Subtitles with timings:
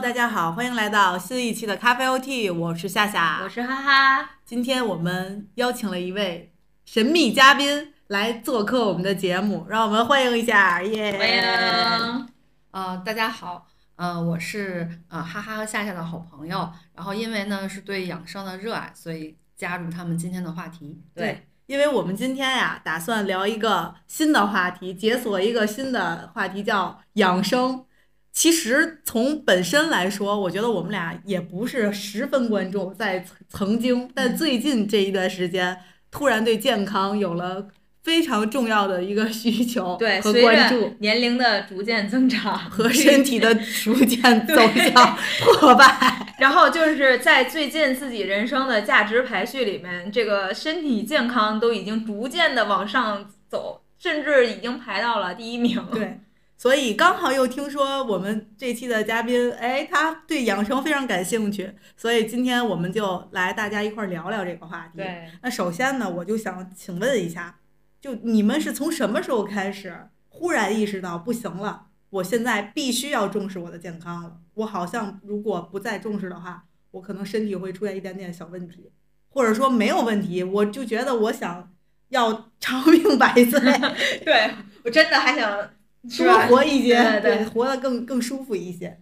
[0.00, 4.30] Hello，大家好，欢迎来到新一期的咖啡 OT，我是夏夏，我是哈哈。
[4.46, 6.54] 今天我们邀请了一位
[6.86, 11.12] 神秘嘉宾来做客我们的节目，让我们欢迎一下，耶！
[11.18, 12.28] 欢迎。
[12.70, 13.66] 呃，大家好，
[13.96, 20.98] 呃，我是呃哈哈和夏夏的好朋友，然后因为呢是对养生的热爱，所以加入他们今天的话题。
[21.14, 27.84] 对，因为我们今天呀，打算聊一个新的话题，解锁一个新的话题，叫养生。
[28.32, 35.76] 其实从本身来说，我觉得我们俩也不是十分关注，在曾经，但最近这一段时间，
[36.10, 37.66] 突然对健康有了
[38.04, 45.18] 非常重要的一个需求对和关注，年龄的逐渐增长 和身体的逐渐走向
[45.58, 55.84] 破败，然后就是在最近自己人生的价值排序里面，这个身体健康都已经逐渐的往上走，甚至已经排到了第一名。
[55.92, 56.20] 对。
[56.60, 64.98] 所以刚好又听说我们这期的嘉宾，哎，他对养生非常感兴趣，所以今天我们就来大家一块儿聊聊这个话题。
[64.98, 67.60] 对，那首先呢，我就想请问一下，
[67.98, 74.36] 就你们是从什么时候开始忽然意识到不行了，我现在必须要重视我的健康了？
[74.52, 78.92] 我好像如果不再重视的话，我可能身体会出现一点点小问题，
[79.30, 81.72] 或者说没有问题，我就觉得我想
[82.10, 83.58] 要长命百岁。
[84.26, 84.50] 对
[84.84, 85.70] 我真的还想。
[86.08, 89.00] 多活一些，对，活得更更舒服一些。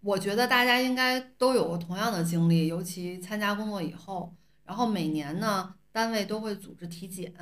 [0.00, 7.32] 我觉得大家应该都有过同样的经历，尤其参加工作以后，然后每年呢，单位都会组织体检。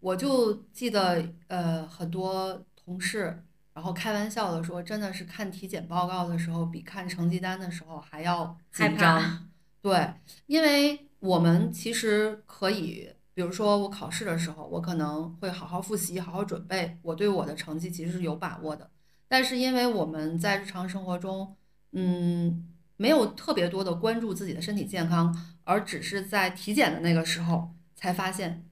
[0.00, 9.48] 我就记得，呃，很多同事，然后开玩笑的说，真的是看体检报告的时候，比看成绩单的时候还要紧张。
[9.80, 10.14] 对，
[10.46, 13.10] 因为我们其实可以。
[13.34, 18.88] 比如说我考试的时候，我可能会好好复习，好好准备，我对我的成绩其实是有把握的。
[19.26, 21.56] 但是因为我们在日常生活中，
[21.92, 28.64] 嗯，没有特别多的关注自己的身体健康，而只是在体检的那个时候才发现，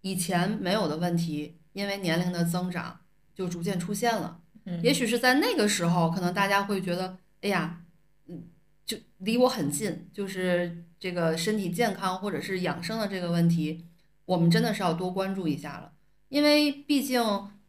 [0.00, 3.00] 以前没有的问题，因为年龄的增长
[3.34, 4.40] 就逐渐出现了。
[4.64, 7.82] 嗯，也许是在那个时候，可能大家会觉得，哎呀，
[8.26, 8.44] 嗯，
[8.86, 13.84] 就离我很近，就是这个身体健康或者是养生的这个问题。
[14.28, 15.90] 我们真的是要多关注一下了，
[16.28, 17.18] 因为毕竟，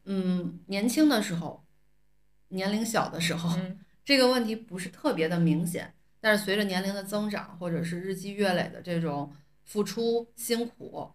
[0.04, 1.64] 嗯，年轻的时候，
[2.50, 3.58] 年龄小的时候，
[4.04, 5.94] 这个问题不是特别的明显。
[6.20, 9.32] 但是随着年龄的增长，或者是日积月累的这种
[9.64, 11.10] 付出辛苦，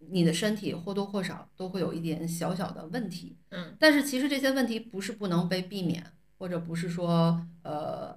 [0.00, 3.38] 你的身体或多或少都会有一点小小的问题。
[3.52, 6.04] 嗯，但是其实这些问题不是不能被避免，
[6.36, 8.14] 或者不是说，呃，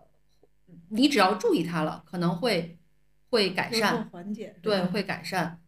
[0.90, 2.78] 你只要注意它了，可能会
[3.30, 5.62] 会改善，缓解，对，会改善。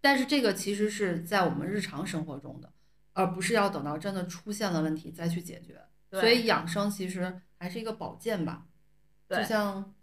[0.00, 2.72] 但是这个其实是在我们日常生活中的，
[3.12, 5.80] 而不是要等到真的出现了问题再去解决。
[6.10, 8.66] 所以养生其实还是一个保健吧。
[9.28, 9.94] 就像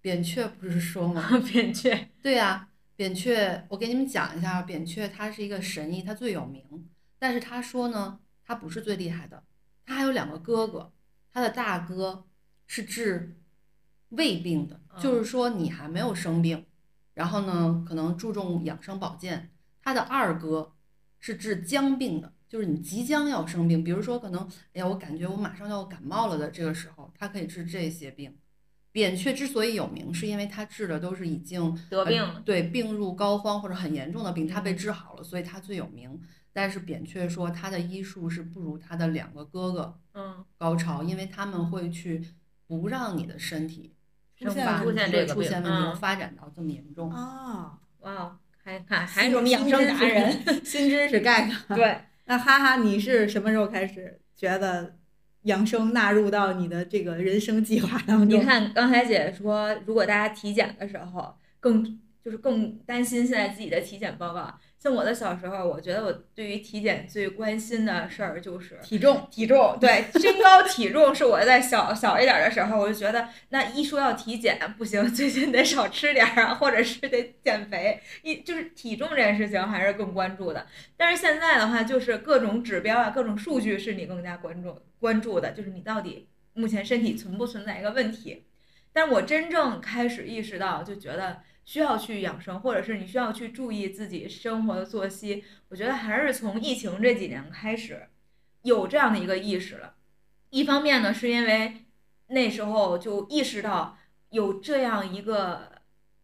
[0.00, 1.28] 扁鹊不是说吗？
[1.52, 2.08] 扁鹊。
[2.22, 6.88] 对呀，扁鹊，我给你们讲一下，扁鹊他是一个神医，他最有名。
[7.18, 9.44] 但是他说呢，他不是最厉害的，
[9.84, 10.92] 他还有两个哥哥。
[11.32, 12.26] 他的大哥
[12.66, 13.36] 是治
[14.08, 16.66] 胃病的，就是说你还没有生病。
[17.20, 19.50] 然后呢，可能注重养生保健。
[19.82, 20.72] 他的二哥
[21.18, 24.40] 是治僵病的，就是你即将要生病，比如说可能，
[24.72, 28.34] 哎呀，我感觉我马上要感冒了的这个时候，他可以治这些病。
[28.90, 36.18] 扁鹊之所以有名，是因为他治的都是已经得病了，对病入膏肓或者很严重的病，他被治好了，所以他最有名。
[36.54, 42.24] 但是扁鹊说他的医术是不如他的两个哥哥嗯高超，因为他们会去
[42.66, 43.94] 不让你的身体。
[44.40, 47.78] 出现出现这个出现问题，发展到这么严重哦！
[48.00, 50.32] 哇，还还还是我们养生达人，
[50.64, 51.76] 新知识盖的。
[51.76, 54.96] 对， 那哈哈，你是什么时候开始觉得
[55.42, 58.40] 养生纳入到你的这个人生计划当中？
[58.40, 61.84] 你看刚才姐说，如果大家体检的时候更
[62.24, 64.58] 就是更担心现在自己的体检报告。
[64.82, 80.66] 像我的小时候，我觉得我对于体检最关心的事儿就是体重，体重对身高体重是我在小小一点的时候，我就觉得那一说要体检不行，最近得少吃点儿啊，或者是得减肥，一就是体重这件事情还是更关注的。
[80.96, 88.46] 但是现在的话，就是各种指标啊，各种数据是你更加关注关注的，就是你到底目前身体存不存在一个问题。
[88.94, 91.42] 但是我真正开始意识到，就觉得。
[91.70, 95.44] 需要去养生，或者是你需要去注意自己生活的作息。
[95.68, 98.08] 我觉得还是从疫情这几年开始，
[98.62, 99.94] 有这样的一个意识了。
[100.48, 101.84] 一方面呢，是因为
[102.26, 103.96] 那时候就意识到
[104.30, 105.70] 有这样一个，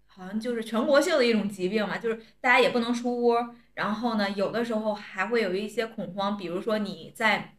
[0.08, 3.36] 好像就是全国性的一种疾病嘛，就是大家也不能出屋，
[3.74, 7.54] 然后呢，有的时候还会有一些恐慌，比如说你在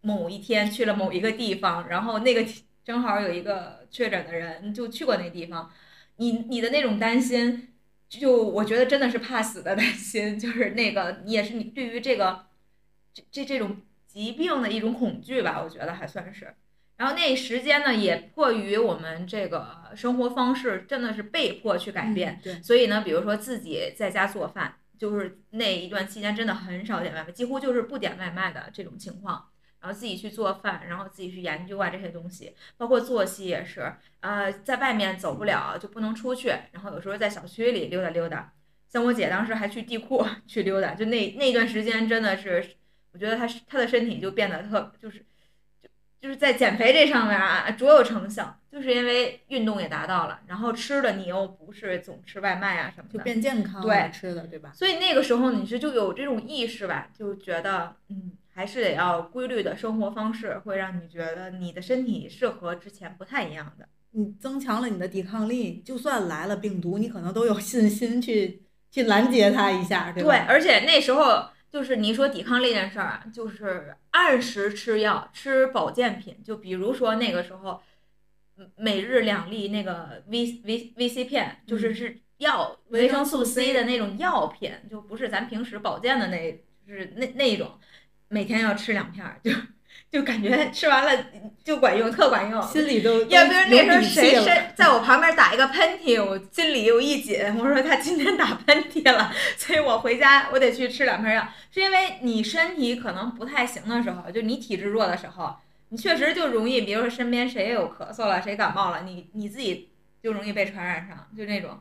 [0.00, 2.46] 某一天去了某一个地方，然后那个。
[2.84, 5.70] 正好有一个确诊的人就去过那地方，
[6.22, 7.68] 你你的那种担心，
[8.08, 12.46] 就我觉得真的是怕死的担心，就是那个你也是你对于这个
[13.12, 16.54] 这这这种疾病的一种恐惧吧，我觉得还算是。
[16.96, 29.48] 然后那时间呢，也迫于我们这个生活方式真的是被迫去改变，对，所以呢，比如说自己在家做饭，就是那一段期间真的很少点外卖，几乎就是不点外卖的这种情况。
[29.82, 38.52] 然后自己去做饭，然后自己去研究啊这些东西，包括作息也是，呃，在外面走不了就不能出去，然后有时候在小区里溜达溜达。
[38.88, 42.64] 像我姐当时还去地库 去溜达，就那那段时间真的是，
[43.12, 45.18] 我觉得她她的身体就变得特就是
[45.82, 45.88] 就
[46.20, 54.70] 就是在减肥这上面啊卓有成效，就是因为运动也达到了，然后吃的你又不是总吃外卖啊什么的，就变健康了对吃的，对吧？
[54.74, 58.36] 所以那个时候你是就有这种意识吧，就觉得嗯。
[58.54, 63.88] 还是得要规律的生活方式，会让你觉得你的身体是和之前不太一样的。
[64.10, 70.28] 你增强了你的抵抗力，就算来了病毒，你可能都有信心去去拦截它一下，对吧？
[70.28, 77.80] 对，而且那时候就是你说抵抗力这件事儿啊，就是按时吃药、吃保健品，就比如说那个时候，
[78.76, 86.52] 每日两粒那个 V V V C 片，就是是药维生素 C 的那种药品，就不是咱平时保健的那，
[86.86, 87.78] 就是那那种。
[88.32, 89.52] 每天要吃两片儿，就
[90.10, 91.24] 就感觉吃完了
[91.62, 92.62] 就管用，特管用。
[92.62, 97.38] 心里都要不是那时候谁谁在我旁边打一个喷嚏，我心里又一紧。
[97.58, 101.46] 我说他今天打喷嚏了， 所以我回家我得去吃两片药。
[101.70, 105.54] 是因为你身体可能不太行的时候，就你体质弱的时候，
[105.90, 109.90] 你确实就容易，比如说身边谁有咳嗽了，谁感冒了，你你自己
[110.22, 111.78] 就容易被传染上，就那种。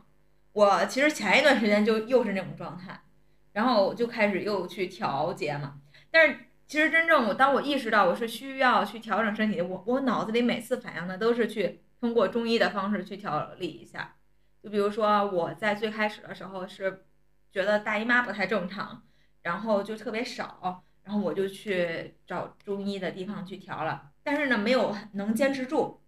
[0.54, 3.00] 我其实前一段时间就又是那种状态，
[3.54, 5.76] 然后就开始又去调节嘛。
[6.12, 14.16] 但是其实真正我当我意识到我是需要去调整身体，我我脑子里每次反应的都是去通过中医的方式去调理一下。
[14.62, 17.06] 就比如说我在最开始的时候是
[17.52, 19.04] 觉得大姨妈不太正常，
[19.42, 26.02] 然后就特别少，然后我就去找中医的地方去调了，但是呢没有能坚持住。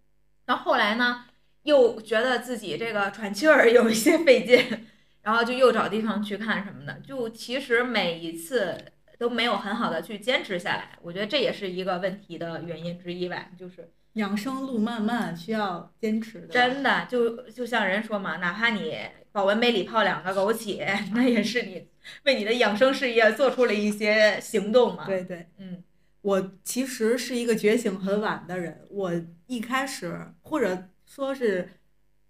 [0.44, 1.26] 到后来呢
[1.62, 4.86] 又觉得自己这个喘气儿有一些费劲，
[5.22, 7.00] 然后就又找地方去看什么的。
[7.00, 8.92] 就其实每一次。
[9.24, 13.46] 都没有很好的去坚持下来，我觉得这也是一个问题的原因之一吧。
[13.58, 16.48] 就是养生路漫漫，需要坚持的。
[16.48, 18.94] 真的，就就像人说嘛，哪怕你
[19.32, 21.88] 保温杯里泡两个枸杞， 那也是你
[22.24, 25.06] 为你的养生事业做出了一些行动嘛。
[25.06, 25.82] 对对，嗯，
[26.20, 29.10] 我其实是一个觉醒很晚的人，我
[29.46, 31.70] 一开始或者说是。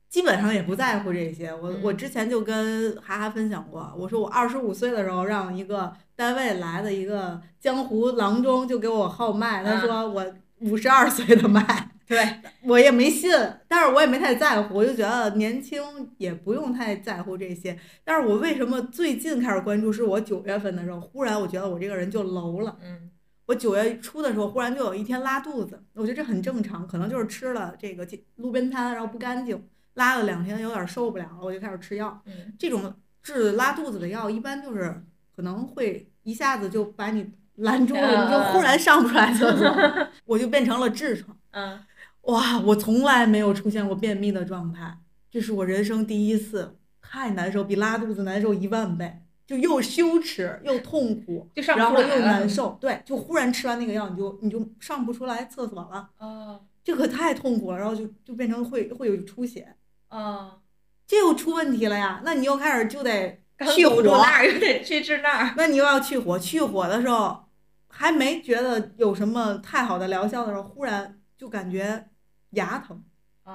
[0.07, 1.53] 基本上也不在乎这些。
[1.53, 10.25] 我我之前就跟哈哈分享过，我说我二十五岁的时候，让一个单位来的一个江湖郎中就给我号脉，他说我
[10.61, 11.65] 五十二岁的脉，
[12.07, 13.31] 对我也没信，
[13.67, 15.83] 但是我也没太在乎，我就觉得年轻
[16.19, 17.79] 也不用太在乎这些。
[18.05, 19.93] 但是我为什么最近开始关注？
[19.93, 22.77] 是我九月份的时候，忽然我觉得我这个人就楼了。
[22.83, 23.11] 嗯，
[23.47, 28.07] 我九月初的时候，忽然就有一天拉肚子，我觉得这很正常，可能就是吃了这个
[28.37, 29.69] 路边摊，然后不干净。
[29.95, 32.21] 拉了两天，有点受不了了，我就开始吃药。
[32.59, 35.01] 这种治拉肚子的药，一般就是
[35.35, 39.67] 可能会一下子就把你拦住了，你就忽然上不出来厕所，
[40.27, 41.37] 我就变成了痔疮。
[41.51, 41.81] 嗯，
[42.23, 44.99] 哇，我从来没有出现过便秘的状态，
[45.31, 52.77] 这是我人生第一次，太难受，比拉肚子难受一万倍，就又羞耻又痛苦，然后又难受。
[52.81, 56.11] 对，就忽然吃完那个药，你就你就上不出来厕所了。
[56.19, 59.75] 哦，这可太痛苦了，然后就就变成会会有出血。
[60.09, 60.61] 哦，
[61.07, 62.23] 这又出问题了呀！
[62.25, 65.55] 那你又开始就得去火，那儿又得去治那儿。
[65.57, 67.45] 那你又要去火，去火的时候
[67.89, 72.07] 还没觉得有什么太好的疗效的时候，忽然就感觉
[72.51, 73.03] 牙疼。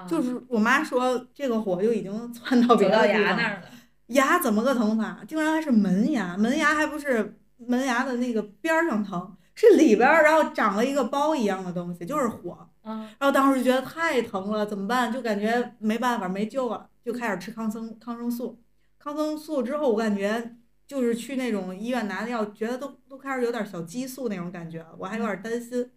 [0.07, 3.61] 就是我妈说这个火就已经窜到别的地方了。
[4.07, 5.19] 牙怎么个疼法？
[5.27, 12.69] 竟然还是门牙，门牙还不是门牙的那个边儿上疼，是里边儿，然后长了一个包一样的东西，就是火。
[12.83, 15.11] 然后当时就觉得太疼了，怎么办？
[15.11, 18.59] 就感觉没办法，没救了，就开始吃抗生抗生素。
[18.99, 25.89] 抗生素之后，我感觉就是去那种医院拿的药，觉得都都开始有点小激素那种感觉，我还有点担心，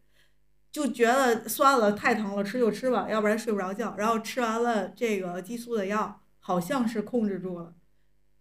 [0.70, 3.94] 就觉得算了，太疼了，吃就吃吧，要不然睡不着觉。
[3.98, 7.74] 然后吃完了这个激素的药，好像是控制住了。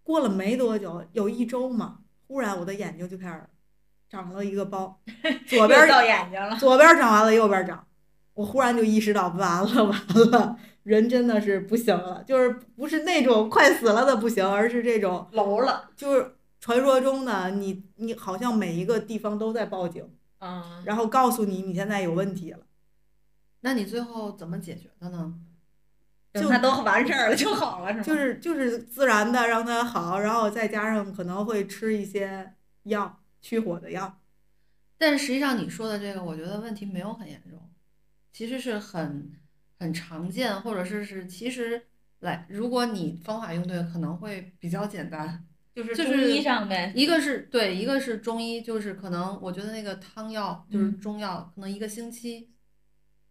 [0.04, 3.44] 过了没多久，有一周嘛，忽然我的眼睛就开始
[4.10, 5.02] 长了一个包，
[5.48, 7.86] 左边到眼睛了，左边长完了，右边长。
[8.34, 20.10] 我忽然就意识到，完了完了，人真的是不行了，就是不是那种快死了的不行，而是这种楼了，就是传说中的你你好像每一个地方都在报警，
[20.40, 22.60] 嗯，然后告诉你你现在有问题了，
[23.62, 25.36] 那你最后怎么解决的呢？
[26.34, 28.04] 就等它都完事儿了就好了，是吗？
[28.04, 34.18] 就是就是自然的让它好，然后再加上可能会吃一些药去火的药。
[34.98, 37.60] 但是实际上你说的这个，我觉得问题没有很严重，
[38.32, 39.34] 其实是很
[39.82, 41.82] 很常见，或者是是其实
[42.20, 45.44] 来，如果你方法用对，可能会比较简单。
[45.74, 52.52] 就是中就是医上呗，一个是对，一个是中医，就是可能我觉得那个汤药就是嗯中药，可能一个星期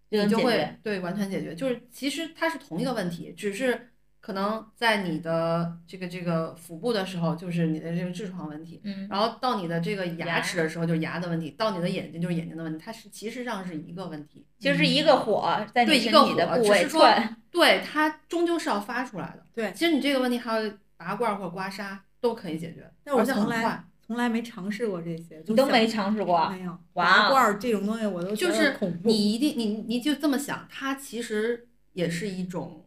[0.08, 1.54] 你就会对完全解决。
[1.54, 3.89] 就是其实它是同一个问题，只是
[4.20, 8.80] 可能在你的这个这个腹部的时候，就是你的这个痔疮问题。
[8.84, 14.46] 嗯，然后到你的这个牙牙齿的时候，就是牙的问题；到你的眼睛就是眼睛的问题，它是其实上是一个问题。
[14.58, 19.42] 其实是一个火在你身对一个体的部位火只是说窜，对，它终究是要发出来的。
[19.54, 23.84] 对其实你这个问题还有拔罐儿或者刮痧都可以解决，但我而且很从来快。
[24.06, 28.76] 从来没尝试过这些，你都没尝试过，没有拔罐儿这种东西，我都就是。
[29.04, 32.84] 你一定你你就这么想，它其实也是一种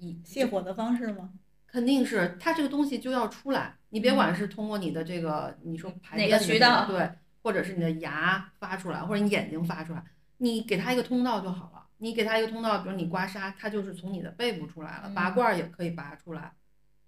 [0.00, 1.30] 一泻火的方式吗？
[1.66, 7.08] 肯定是它这个东西就要出来，你别管是通过你的这个你说排便的渠道对，
[7.42, 10.02] 或者是你的牙发出来，或者你眼睛发出来，
[10.38, 11.86] 你给它一个通道就好了。
[12.02, 16.50] 你给它一个通道，比如你刮痧，它就是从你的背部出来了，拔嗯罐儿也可以拔出来。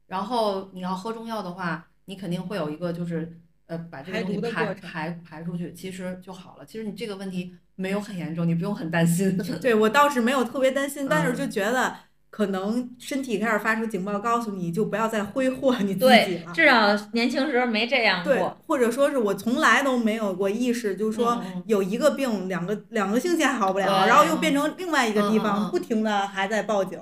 [0.07, 6.67] 然后你要喝中药的话，你肯定会有一个就是呃把这个东西排排排出去，其实就好了。
[6.67, 9.39] 其实你这个问题没有很严重，你不用很担心。
[9.63, 11.97] 对我倒是没有特别担心，但是嗯就觉得
[12.33, 16.53] 可能身体开始发出警报，告诉你就不要再挥霍你自己对，了。
[16.55, 26.99] 至少年轻时候没这样对过，，或者说是我从来都没有过意识，就是说有一个病两个两个星期还好不了，对然后又变成另外一个地方，嗯不停的还在报警。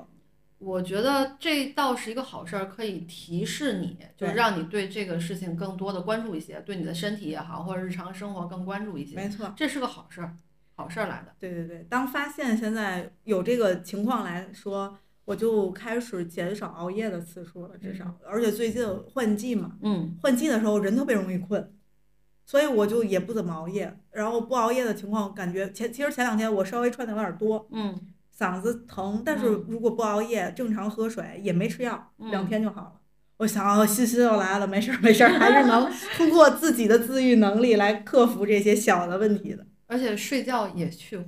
[0.58, 10.34] 我觉得这倒是一个好事儿，可以提示你，就是让你对这个事情更多的关注一些，对你的身体也好，或者日常生活更关注一些，没错，这是个好事儿，
[10.74, 11.32] 好事儿来的。
[11.38, 14.98] 对对对，当发现现在有这个情况来说，
[15.30, 18.84] 我就开始减少熬夜的次数了，至少，而且最近
[19.14, 21.72] 换季嘛，嗯换季的时候人特别容易困，
[22.44, 23.96] 所以我就也不怎么熬夜。
[24.10, 27.96] 然后不熬夜的情况，感觉前其实前两天我稍微穿的有点多，嗯
[28.36, 32.92] 嗓子疼，但是嗯如果不熬夜，正常喝水也没吃药，嗯两天就好了。
[33.36, 41.24] 我想，哦，欣欣又来了，没事儿没事儿，还是能 通过自己的自愈能力来克服这些小的问题的而且睡觉也去火，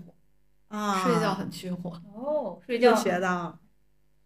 [0.66, 1.04] 啊。
[1.04, 3.58] 睡觉很去火，哦，睡又觉学到了，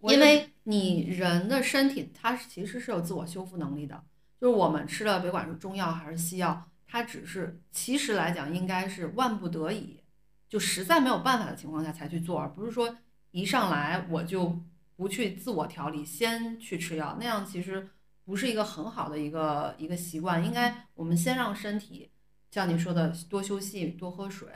[0.01, 4.05] 因为你人的身体它是其实是有自我修复能力的，
[4.41, 10.01] 就是我们吃的别管是中药还是西药，它只是其实来讲应该是万不得已，
[10.49, 12.97] 就实在没有办法的情况下才去做，而不是说
[13.31, 14.61] 一上来我就
[14.97, 17.89] 不去自我调理，先去吃药，那样其实
[18.25, 20.45] 不是一个很好的一个一个习惯。
[20.45, 22.11] 应该我们先让身体
[22.51, 24.49] 像你说的多休息、多喝水，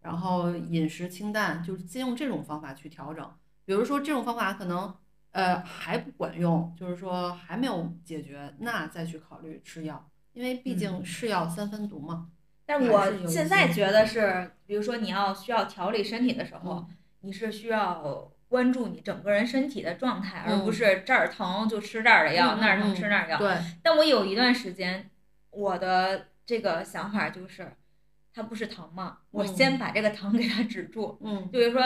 [0.00, 3.28] 然后饮食清淡，就是先用这种方法去调整。
[3.64, 4.94] 比如说这种方法可能
[5.32, 12.30] 呃还不管用，就是说还没有解决，那再去考虑吃药，因为毕竟是药三分毒嘛。
[12.66, 23.36] 但我现在觉得是，比如说你要需要调理身体的时候，嗯你是需要关注你整个人身体的状态，而不嗯是这儿疼就吃这儿的药，嗯那儿疼嗯吃那儿药。
[23.38, 25.10] 对，但我有一段时间，
[25.50, 27.76] 我的这个想法就是，
[28.32, 29.18] 它不是疼吗？
[29.32, 31.18] 我嗯先把这个疼给它止住。
[31.22, 31.82] 嗯就是说，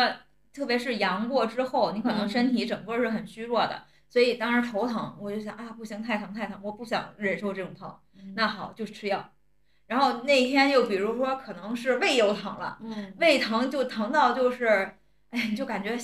[0.55, 7.93] 特别是阳过之后，你可能嗯身体整个是很虚弱的，所以当时头疼，我就想啊，不行，太疼太疼，我不想忍受这种疼。
[8.37, 9.33] 那好，就吃药。
[9.87, 14.97] 然后那天又比如说可能是胃又疼了，嗯胃疼就疼到就是，
[15.31, 15.99] 哎，你就感觉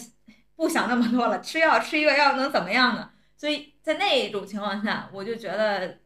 [0.57, 3.11] 不想那么多了，吃药吃一个药能怎么样呢？
[3.37, 5.99] 所以在那种情况下，我就觉得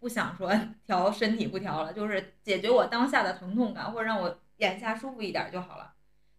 [0.00, 0.52] 不想说
[0.84, 5.92] 调身体不调了，就是解决我当下的疼痛感，或者让我眼下舒服一点就好了。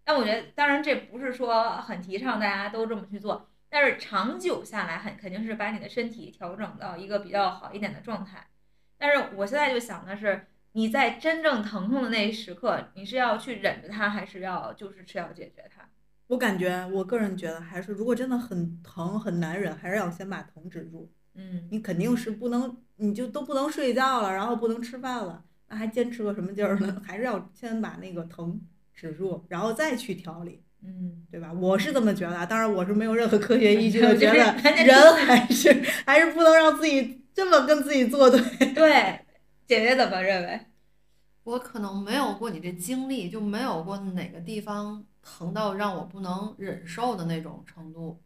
[0.10, 8.48] 但我觉得，当然这不是说很提倡大家都这么去做，但是长久下来，很肯定是把你的身体调整到一个比较好一点的状态。
[8.98, 15.88] 但是我现在就想的是，你在真正疼痛的那一时刻，你是要去忍着它，还是要就是吃药解决它？
[16.26, 21.12] 我感觉我个人觉得还是，如果真的很疼很难忍，还是要先把疼止住。
[21.36, 27.00] 嗯，你肯定是不能，你就都不能睡觉了，然后不能吃饭了，那还坚持个什么劲儿呢？
[27.06, 28.60] 还是要先把那个疼
[29.00, 31.54] 止住，然后再去调理，嗯，对吧？
[31.54, 35.72] 我是这么觉得啊，当然我是没有任何科学依据的， 就是觉得人还是
[36.06, 38.42] 还是不能让自己这么跟自己作对。
[38.74, 39.20] 对，
[39.66, 40.60] 姐姐怎么认为？
[41.46, 48.22] 我可能没有过你这经历，就没有过哪个地方疼到让我不能忍受的那种程度，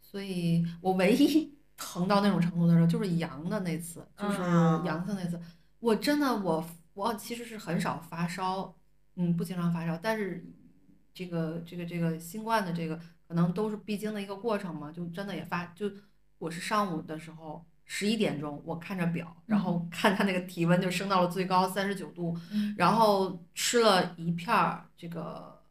[0.00, 5.40] 所以我唯一 疼到那种程度的时候，就是阳的那次，就是啊阳性那次。
[5.78, 6.62] 我真的我
[6.92, 8.74] 我其实是很少发烧，
[9.20, 10.42] 嗯，不经常发烧，但是
[11.12, 12.98] 这个这个这个新冠的这个
[13.28, 15.90] 可能都是必经的一个过程嘛，就真的也发就
[16.38, 25.62] 我是上午的时候十一点钟，我看着表，然后看他那个体温就升到了最高三十九度，嗯然后吃了一片儿这个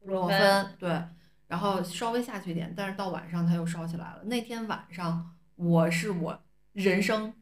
[0.00, 1.04] 布洛芬芬，对，
[1.46, 4.24] 然后稍微下去一点，但是到晚上他又烧起来了。
[4.24, 6.38] 那天晚上我是我
[6.72, 7.32] 人生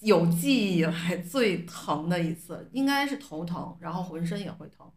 [0.00, 4.90] 有记忆以来最疼的一次，应该是头疼，然后浑身也会疼，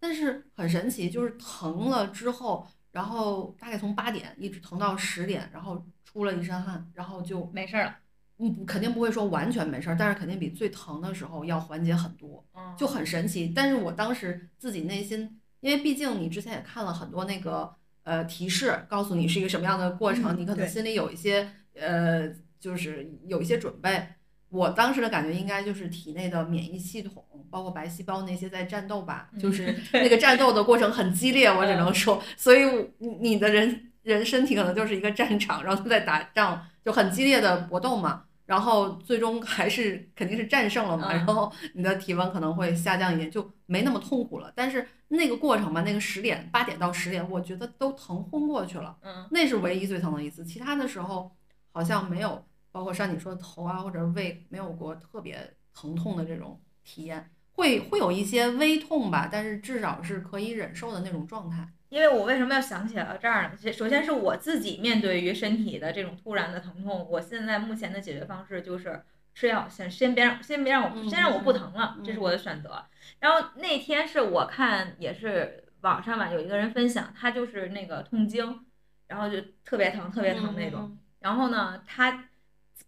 [0.00, 7.96] 但是很神奇，就是疼了之后，然后大概从八点一直疼到十点，然后出了一身汗，然后就没事儿了，
[8.38, 12.44] 嗯，肯定不会说完全没事儿，但是肯定比最疼的时候要缓解很多。
[12.54, 13.52] 嗯就很神奇。
[13.54, 22.28] 但是我当时自己内心，因为毕竟你之前也看了很多那个呃提示，告诉你是一个什么样的过程，嗯你可能心里有一些呃，
[22.58, 24.08] 就是有一些准备。
[24.50, 32.64] 我当时的感觉应该就是体内的免疫系统，包括白细胞那些在战斗吧，就是那个战斗的过程很激烈，我只能说，所以
[32.98, 38.24] 你你的人人身体可能就是一个战场，然后在打仗，就很激烈的搏斗嘛。
[38.46, 44.52] 然后最终还是肯定是战胜了嘛，嗯然后你的体温可能会下降一点，就没那么痛苦了。
[44.56, 50.44] 但是那个过程吧，那个十点八点到十点，我觉得都疼昏过去了，嗯那是唯一最疼的一次。
[50.44, 51.30] 其他的时候
[51.70, 57.30] 好像没有，包括像你说的头啊或者胃，没有过特别疼痛的这种体验。
[57.52, 61.68] 会会有一些微痛吧，但是至少是可以忍受的那种状态。
[61.90, 63.72] 因为我为什么要想起来到这儿呢？
[63.72, 69.02] 首先是我自己面对于身体的这种突然的疼痛，我现在目前的解决方式就是
[69.34, 72.82] 吃药，先先别让先别让我嗯先让我不疼了，嗯这是我的选择。
[73.18, 78.64] 然后那天是我看也是网上吧有一个人分享，他就是那个痛经，
[79.08, 80.96] 然后就特别疼特别疼那种。
[81.18, 82.29] 然后呢，他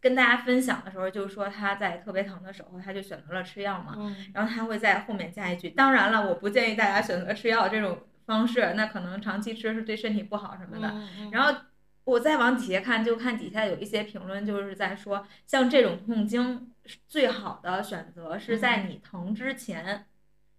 [0.03, 3.95] 跟大家分享的时候，就是说他在特别疼的时候，他就选择了吃药嘛。
[3.97, 10.93] 嗯然后他会在后面加一句：“当然了，我不建议大家选择吃药这种方式，那可能长期吃是对身体不好什么的。
[10.93, 11.55] 嗯然后
[12.03, 16.73] 我再往底下看，就看底下有一些评论，就是在说，像这种痛经，
[17.07, 20.07] 最好的选择是在你疼之前，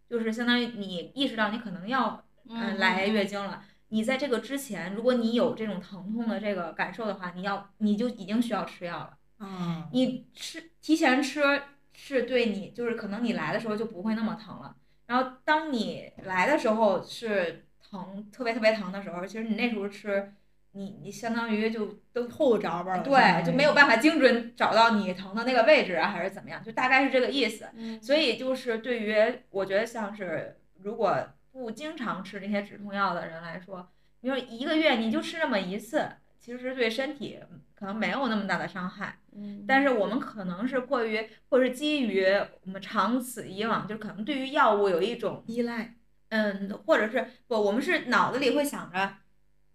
[0.10, 3.66] 就是相当于你意识到你可能要嗯来月经了。
[3.90, 9.18] 你在这个之前，如果你有这种疼痛的这个感受的话，你要你就已经需要吃药了。
[9.44, 11.42] 啊，你吃提前吃
[11.94, 14.76] 是对你，就是可能你来的时候就不会那么疼了。
[15.06, 20.34] 然后当你来的时候是疼，特别特别疼的时候，其实你那时候吃，
[20.72, 27.70] 你你相当于就都后着吧了，对，就没有办法精准找到你疼的那个位置啊，还是怎么样，就大概是这个意思。
[27.76, 29.16] 嗯所以就是对于
[29.52, 31.16] 我觉得像是如果
[31.52, 33.88] 不经常吃这些止痛药的人来说，
[34.22, 36.10] 你说一个月你就吃那么一次，
[36.44, 37.40] 其实对身体
[37.74, 39.18] 可能没有那么大的伤害。
[39.34, 42.26] 嗯但是我们可能是过于，或者是基于
[42.66, 45.96] 我们长此以往，就可能对于药物有一种，依赖，
[46.30, 49.14] 嗯，或者是不，我们是脑子里会想着，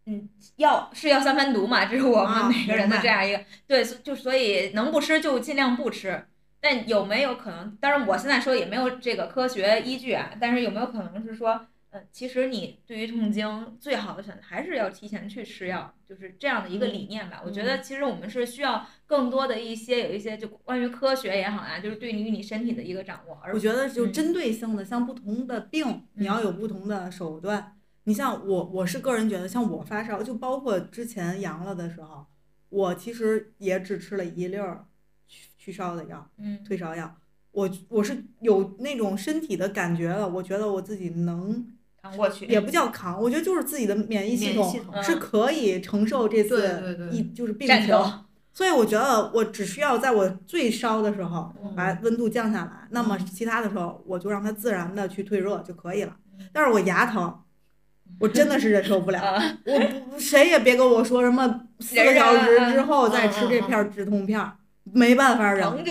[0.05, 6.27] 嗯，药是药三分毒嘛，这是我啊们每个人的这样一个，对，就所以能不吃就尽量不吃。
[6.61, 7.77] 但有没有可能？
[7.81, 10.33] 当然，我现在说也没有这个科学依据啊。
[10.41, 17.43] 但是有没有可能是说，呃，其实你对于痛经最好的选择还是要提前去吃药，就是这样的一个理念吧。
[17.45, 23.39] 我觉得其实我们是需要更多的一些有一些就关于科学也好啊，就是对于你身体的一个掌握。
[23.43, 27.75] 而我觉得就嗯针对性的，像不同的病，你要有不同的手段。
[28.05, 32.27] 你像我，我是个人觉得，像我发烧，就包括之前阳了的时候，
[32.69, 34.87] 我其实也只吃了一粒儿
[35.27, 37.17] 去去烧的药，嗯退烧药。
[37.51, 41.78] 我我是有那种身体的感觉了，我觉得我自己能，扛
[42.17, 47.95] 过去，也不叫扛，我觉得就是自己的免疫系统是可以承受这次对对一就是病情。
[48.53, 56.45] 所以我觉得我只需要在我最烧的时候嗯把温度降下来，那么嗯其他的时候我就让它自然的去退热就可以了嗯。
[56.53, 57.33] 但是我牙疼，
[58.19, 59.21] 我真的是忍受不了。
[59.21, 59.79] 啊，我
[60.11, 64.45] 不谁也别跟我说什么四个小时之后再吃这片止痛片，
[64.93, 65.85] 没办法忍，疼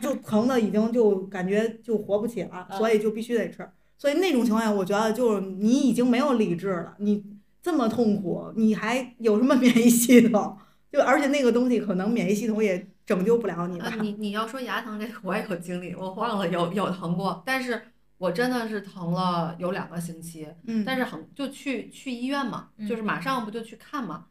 [0.00, 3.68] 就疼的已经就感觉就活不起了，嗯所以就必须得吃。
[3.98, 7.24] 所以那种情况下，我觉得就是你已经没有理智了，你
[7.62, 10.58] 这么痛苦，你还有什么免疫系统？
[10.92, 13.96] 就而且那个东西可能免疫系统也拯救不了你吧啊，。
[14.00, 17.82] 你你要说牙疼这个，我也有经历，我忘了有有疼过，但是
[18.18, 24.26] 我真的是疼了有两个星期，嗯，但是很就去去医院嘛，嗯就是马上不就去看嘛。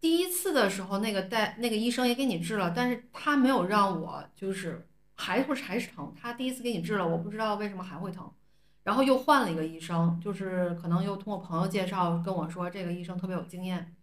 [0.00, 8.30] 第一次的时候，那个带那个医生也给你治了，但是他没有让我就是还会还是疼，他第一次给你治了，我不知道为什么还会疼，
[8.88, 13.94] 然后又换了一个医生，就是可能又通过朋友介绍跟我说这个医生特别有经验，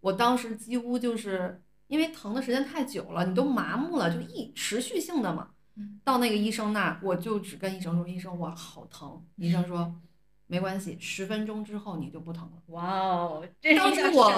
[0.00, 5.98] 我当时几乎就是因为疼的时间太久了，你都麻木了，就一持续性的嘛嗯。
[6.04, 9.98] 到那个医生那儿，我就只跟医生说：“医生，我好疼。”医生说
[10.46, 12.62] ：“没关系，十分钟之后你就不疼了。
[12.66, 14.30] 哇哦，当时我！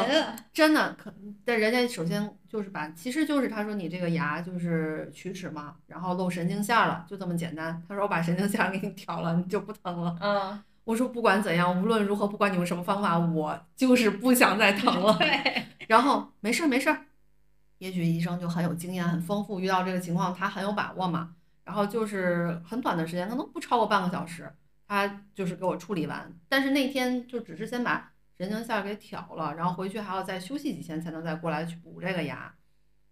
[0.52, 1.12] 真的可，
[1.44, 7.82] 但人家首先就是把，其实就是他说你这个牙就是龋齿嘛，然后露神经线儿了，就这么简单。
[7.88, 10.16] 他说我把神经线儿给你挑了，你就不疼了。
[10.20, 15.12] 嗯，我说不管怎样，无论如何，不管你用什么方法，我就是不想再疼了。
[15.18, 17.06] 对，然后没事儿没事儿，
[17.78, 21.34] 也许医生就很有经验、很丰富，遇到这个情况他很有把握嘛。
[21.64, 24.48] 然后就是很短的时间，可能不超过半个小时，
[24.86, 26.32] 他就是给我处理完。
[26.48, 32.52] 但是那天就只是先把神经线儿给挑了，然后回去还要再休息几天才能再过来去补这个牙。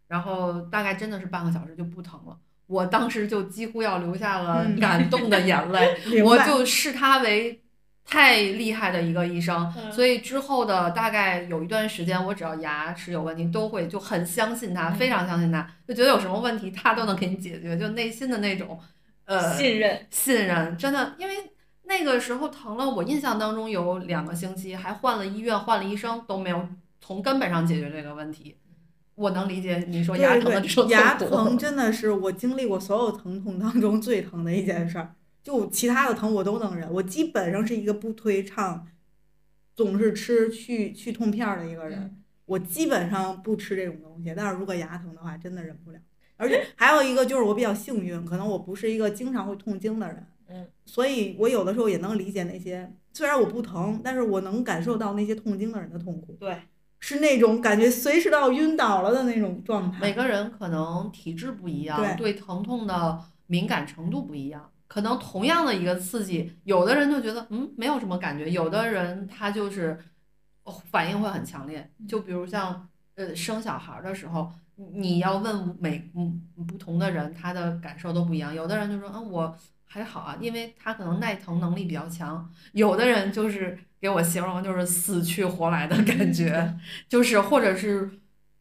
[0.07, 5.97] 然后大概真的是半个小时就不疼了，我当时就几乎要流下了嗯感动的眼泪。
[6.23, 7.63] 我就视他为
[8.05, 18.79] 太厉害的一个医生，嗯所以之后的大概有一段时间，我只要牙齿有问题，都会就很相信他，嗯非常相信他，就觉得有什么问题他都能给你解决，就内心的那种
[19.25, 21.35] 呃信任，信任，真的，因为
[21.85, 26.69] 那个时候疼了，我印象当中有两个星期，还换了医院，换了医生，都没有
[27.01, 28.57] 从根本上解决这个问题。
[29.15, 35.15] 我能理解你说牙疼的这种对，牙疼真的是我经历过所有疼痛当中最疼的一件事儿。
[35.43, 38.87] 就其他的疼我都能忍，我基本上是一个不推倡
[39.75, 42.01] 总是吃去去痛片儿的一个人。
[42.01, 45.99] 嗯我基本上不吃这种东西，但是如果牙疼的话，真的忍不了。
[46.37, 56.57] 而且还有一个就是我比较幸运，可能我不是一个经常会痛经的人，嗯，所以我有的时候也能理解那些虽然我不疼，但是我能感受到那些痛经的人的痛苦，对，
[57.01, 59.99] 是那种感觉随时都要晕倒了的那种状态。
[60.01, 64.71] 每个人可能体质不一样，对对疼痛的敏感程度不一样。
[64.87, 69.99] 可能同样的一个刺激，有的人就觉得嗯没有什么感觉，有的人他就是
[70.63, 71.91] 哦反应会很强烈。
[72.07, 78.55] 就比如像呃生小孩儿的时候，你你要问每嗯不同的人，他的感受都不一样。
[78.55, 79.57] 有的人就说嗯我
[79.95, 82.53] 还好啊，因为他可能耐疼能力比较强。
[82.73, 86.77] 有的人就是给我形容就是死去活来的感觉，
[87.09, 88.11] 就是或者是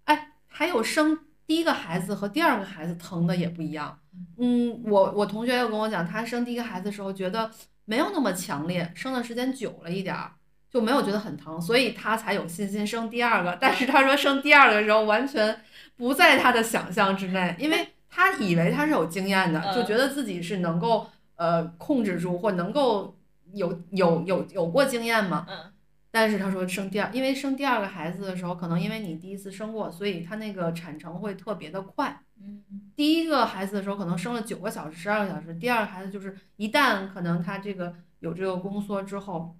[0.03, 1.17] 哎还有生
[1.47, 3.97] 第一个孩子和第二个孩子疼的也不一样。
[4.37, 7.49] 嗯，我我同学又跟我讲，他生第一个孩子的时候觉得
[7.85, 10.33] 没有那么强烈，生的时间久了一点儿，
[10.69, 13.57] 就没有觉得很疼，所以他才有信心生第二个。
[13.59, 15.59] 但是他说生第二个的时候完全
[15.97, 23.17] 不在他的想象之内，因为他以为他是有经验的，嗯就觉得自己是能够呃控制住或能够
[23.53, 25.45] 有有有有过经验吗。
[25.49, 25.71] 嗯
[26.15, 32.21] 但是他说生第二，因为生第二个孩子的时候，可能因为你第一次生过，所以他那个产程会特别的快。
[32.39, 32.63] 嗯
[32.95, 39.57] 第一个孩子的时候可能生了九个小时、十二个小时，第二个孩子就是一旦可能他这个有这个宫缩之后，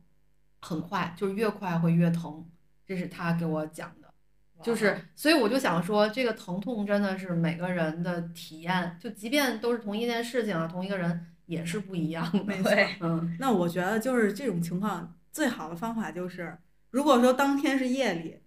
[0.61, 2.45] 很快就是越快会越疼，
[2.85, 4.13] 这是他给我讲的。
[4.61, 12.43] 就是，所以我就想说，这个疼痛真的是每个人的体验，就即便都是同一件事情啊，同一个人也是不一样的。
[12.43, 16.57] 没错对，嗯，那我觉得就是这种情况，最好的方法就是，
[16.91, 18.39] 如果说当天是夜里，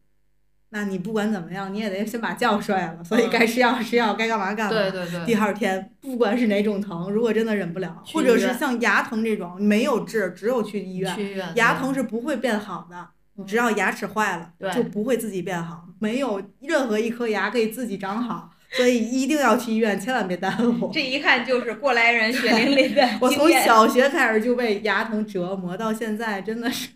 [0.71, 4.73] 那你不管怎么样，你也得先把觉睡了，所以嗯该吃药吃药，该干嘛干嘛。
[4.73, 13.09] 对对对，第二天不管是哪种疼，如果真的忍不了，或者是像牙疼这种没有治，只有去医院，去医院牙疼是不会变好的。
[13.47, 20.91] 只要牙齿坏了，就不会自己变好，没有任何一颗牙可以自己长好，所以一定要去医院，千万别耽误。
[20.95, 26.91] 这一看就是过来人血淋淋的 我从小学开始就被牙疼折磨，到现在真的是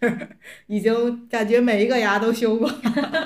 [0.67, 2.71] 已经感觉每一个牙都修过。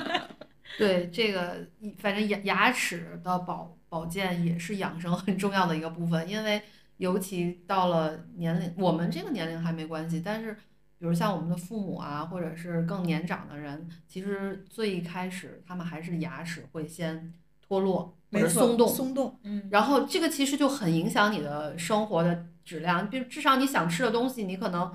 [0.77, 1.67] 对这个，
[1.99, 6.61] 反正牙牙齿的保保健也是养生很重要的一个部分，因为
[6.97, 10.53] 尤其到了年龄，我们这个年龄还没关系，但是
[10.97, 17.33] 比如像我们的父母啊，或者是更年长的人，其实最开始他们还是牙齿会先
[17.65, 18.13] 脱落
[18.47, 24.91] 松动，松动，嗯然后这个其实就很影响你的生活的质量，比如至少你想吃的东西，你可能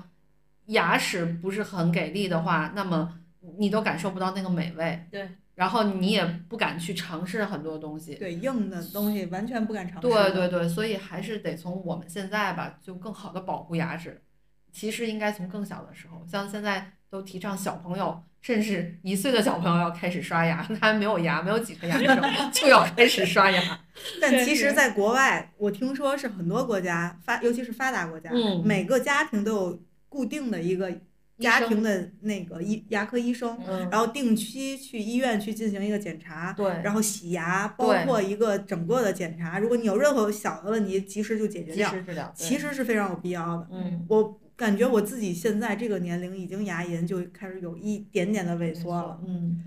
[0.67, 3.19] 牙齿不是很给力的话，那么
[3.57, 5.07] 你都感受不到那个美味。
[5.09, 5.29] 对。
[5.53, 8.15] 然后你也不敢去尝试很多东西。
[8.15, 10.07] 对硬的东西完全不敢尝试。
[10.07, 14.23] 对对对，所以还是得从我们现在吧，就更好的保护牙齿。
[14.71, 23.79] 其实应该从更小的时候，像现在都提倡小朋友，甚至一岁的小朋友要开始刷牙，他还没有牙，没有几颗牙的时候就要开始刷牙。
[24.19, 30.91] 但其实，在国外，我听说是很多国家发，尤其是发达国家，嗯每个家庭都有固定的一个
[31.37, 39.59] 家庭的那个医牙科医生，嗯，然后定期去医院去进行一个检查，对，然后洗牙，包括一个整个的检查。
[39.59, 42.31] 如果你有任何小的问题，及时就解决及掉，时治疗。
[42.35, 43.67] 其实是非常有必要的。
[43.71, 49.19] 嗯，我感觉我自己现在这个年龄，已经牙龈就开始有一点点的萎缩了。
[49.25, 49.65] 嗯，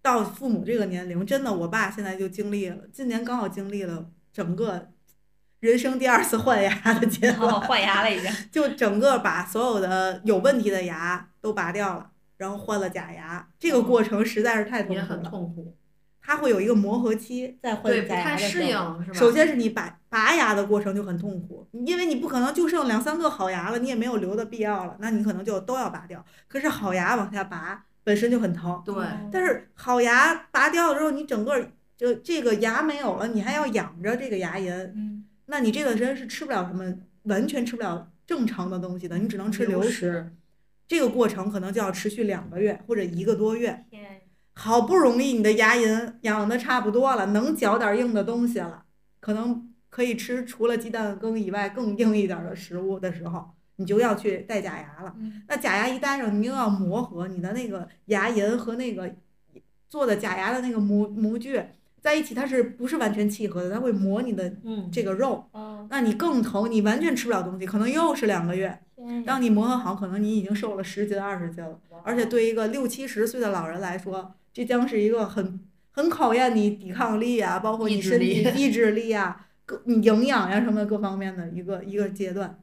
[0.00, 4.88] 到父母这个年龄，真的，我爸现在就经历了，今年刚好经历了整个
[5.58, 8.32] 人生第二次换牙的阶段，换牙了已经。
[8.50, 13.46] 就整个把所有的有问题的牙都拔掉了，然后换了假牙。
[13.58, 15.30] 这个过程实在是太痛也很苦了。
[15.30, 15.76] 痛苦，
[16.20, 19.00] 它会有一个磨合期，在换牙的时候。
[19.06, 19.14] 应？
[19.14, 26.24] 首先是你拔拔牙的过程就很痛苦，因为你不可能就剩两三个好牙了，你也没有留的必要了，那你可能就都要拔掉。
[26.46, 28.94] 可是好牙往下拔本身就很疼，对，
[29.32, 40.32] 但是好牙拔掉了之后，你整个就这个牙没有了，你还要养着这个牙龈，嗯，那你这段时间是吃不了什么，完全吃不了正常的东西的，你只能吃流流食。
[40.88, 43.84] 这个过程可能就要持续两个月或者一个多月。
[43.88, 44.09] 天，
[44.62, 48.84] 好不容易你的牙龈养的差不多了，能嚼点硬的东西了，
[49.18, 55.14] 可能可以吃除了鸡蛋羹以外更硬一点的食物的时候，你就要去戴假牙了。
[55.16, 59.10] 嗯那假牙一戴上，你又要磨合你的那个牙龈和那个
[59.88, 61.62] 做的假牙的那个模模具
[62.02, 63.70] 在一起，它是不是完全契合的？
[63.70, 68.78] 它会磨你的嗯，这个肉，哦，那你更疼，你完全吃不了东西，可能又是两个月。
[69.24, 71.80] 当你磨合好，可能你已经瘦了十斤二十斤了。
[72.04, 75.60] 而且对一个六七十岁的老人来说，这将是一个很
[75.92, 82.58] 很考验你抵抗力啊，包括你身体意志力意 志力啊、各你营养呀、什么各方面的一个一个阶段。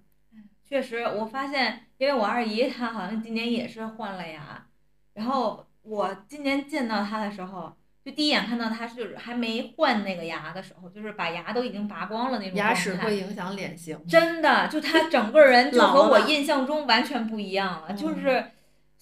[0.68, 4.68] 确实，我发现，因为我二姨她好像今年也是换了牙，
[5.14, 7.74] 然后我今年见到她的时候，
[8.04, 18.46] 就第一眼看到她是就是还没换那个牙的时候，就是把牙都已经拔光了那种牙齿状态会影响脸型，真的，就她整个人 就和我印象中完全不一样了，就嗯是。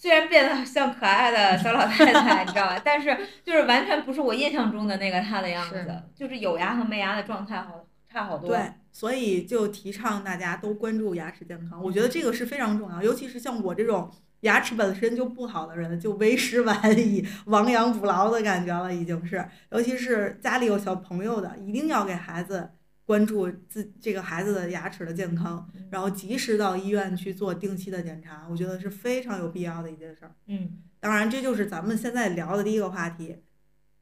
[0.06, 2.80] 虽然变得像可爱的小老太太，你知道吧？
[2.86, 8.50] 但是就是完全不是我印象中的那个她的样子是，就是有牙和没牙的状态好差好多。
[8.50, 14.08] 对，所以就提倡大家都关注牙齿健康，我觉得这个是非常重要，尤其是像我这种
[14.42, 19.44] 牙齿本身就不好的人，就为时晚矣，亡羊补牢的感觉了，已经是。
[19.72, 22.70] 尤其是家里有小朋友的，一定要给孩子
[23.06, 30.36] 关注自这个孩子的牙齿的健康，然后及时到医院去做定期的检查，我觉得是非常有必要的一件事儿。
[30.48, 33.38] 嗯，当然，这就是咱们现在聊的第一个话题。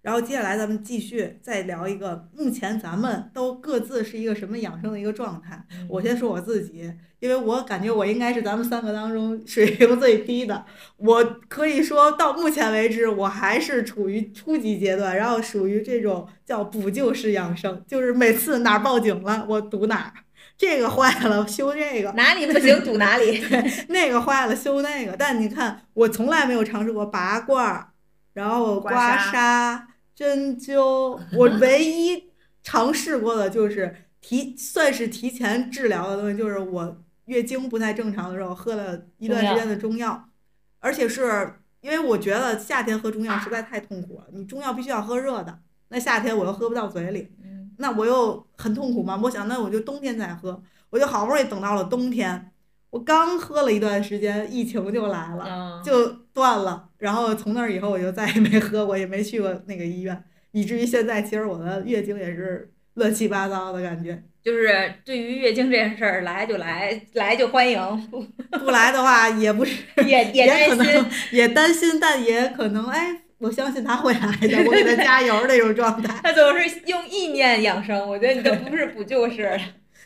[0.04, 5.66] 然后接下来咱们继续再聊一个，目前咱们都各自是一个什么养生的一个状态。
[5.72, 10.66] 嗯我先说我自己，因为我感觉我应该是咱们三个当中水平最低的。
[10.98, 20.14] 我可以说到目前为止，我还是处于初级阶段，然后属于这种叫补救式养生，就是每次哪儿报警了，我堵哪儿，
[20.58, 23.42] 这个坏了修这个，哪里不行堵哪里。
[23.88, 25.16] 那个坏了修那个。
[25.18, 27.88] 但你看，我从来没有尝试过拔罐儿，
[28.34, 29.82] 然后刮痧、
[30.16, 31.20] 针灸。
[31.38, 40.30] 我唯一尝试过的就是提，算是提前治疗的东西，就是我月经不太正常的时候喝了一段时间的中药，
[40.80, 47.30] 而且是因为我觉得夏天喝中药实在太痛苦了，你中药必须要喝热的，那夏天我又喝不到嘴里。
[47.44, 52.52] 嗯，那我又很痛苦嘛，我想那我就冬天再喝，我就好不容易等到了冬天，
[52.90, 56.90] 我刚喝了一段时间，疫情就来了，嗯就断了。
[56.98, 64.24] 然后从那儿以后我就再也没喝过，也没去过那个医院，以至于现在其实我的月经也是乱七八糟的感觉。
[64.44, 68.22] 就是对于月经这件事儿，来就来，来就欢迎，不
[68.58, 71.10] 不来的话也不是，也也担心能。
[71.32, 76.20] 也担心，但也可能哎，我相信他会来的，我给他加油那种状态。
[76.22, 79.58] 他总是用意念养生，我觉得你这不是补救式。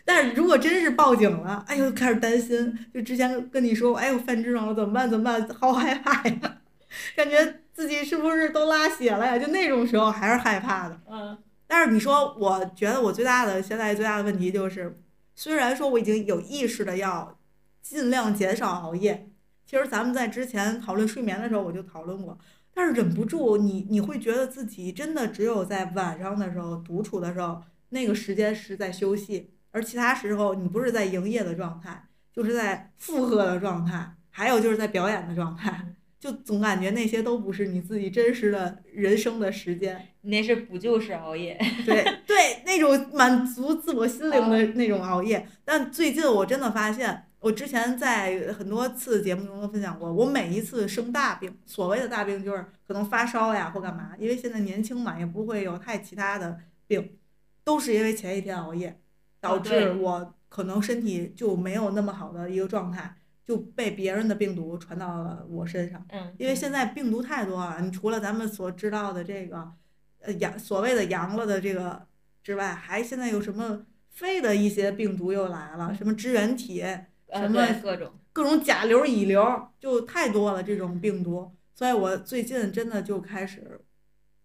[0.09, 2.73] 但是如果真是报警了，哎呦，开始担心。
[2.93, 5.09] 就之前跟你说，哎呦，犯痔疮了，怎么办？
[5.09, 5.45] 怎么办？
[5.59, 6.59] 好害怕呀，
[7.13, 9.37] 感觉自己是不是都拉血了呀？
[9.37, 10.97] 就那种时候还是害怕的。
[11.11, 14.97] 嗯但是你说，我觉得我最大的现在最大的问题就是，
[15.35, 17.37] 虽然说我已经有意识的要
[17.81, 19.29] 尽量减少熬夜，
[19.65, 22.37] 其实咱们在之前讨论睡眠的时候我就讨论过，
[22.73, 35.93] 但是忍不住你你会觉得自己真的只有在晚上的时候独处的时候，那个时间是在休息，而其他时候你不是在营业的状态，就是在负荷的状态，还有就是在表演的状态。
[36.19, 41.55] 就总感觉那些都不是你自己真实的人生的时间，你那是补救式熬夜。
[41.85, 45.47] 对对，那种满足自我心灵的那种熬夜。
[45.63, 57.15] 但最近我真的发现，我之前在很多次节目中都分享过，我每一次生大病，所谓的大病就是可能发烧呀或干嘛，因为现在年轻嘛，也不会有太其他的病，
[57.63, 58.99] 都是因为前一天熬夜，
[59.47, 66.05] 导致我可能身体就没有那么好的一个状态，就被别人的病毒传到了我身上。
[66.09, 69.71] 嗯，因为现在病毒太多了，你除了咱们所知道的这个，
[70.19, 72.05] 呃阳所谓的阳了的这个
[72.43, 78.11] 之外，还现在有什么非的一些病毒又来了，什么支原体，呃什么对各种。
[78.33, 83.81] 各种甲流、乙流，就太多了这种病毒，所以我最近真的就开始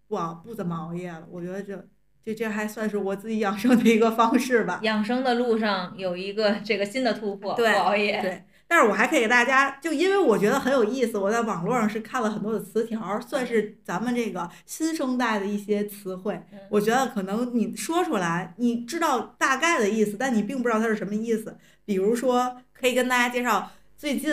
[0.08, 1.26] 不熬不怎么熬夜了。
[1.30, 1.86] 我觉得这
[2.24, 4.78] 这这还算是我自己养生的一个方式吧。
[4.82, 8.20] 养生的路上有一个这个新的突破，对不熬夜。
[8.20, 16.40] 对，但是我还可以给大家，就因为我觉得很有意思，我在网络上是看了很多的词条，算是咱们这个新生代的一些词汇。
[16.52, 21.58] 嗯我觉得可能你说出来，你知道大概的意思，但你并不知道它是什么意思。
[21.84, 24.32] 比如说，可以跟大家介绍最近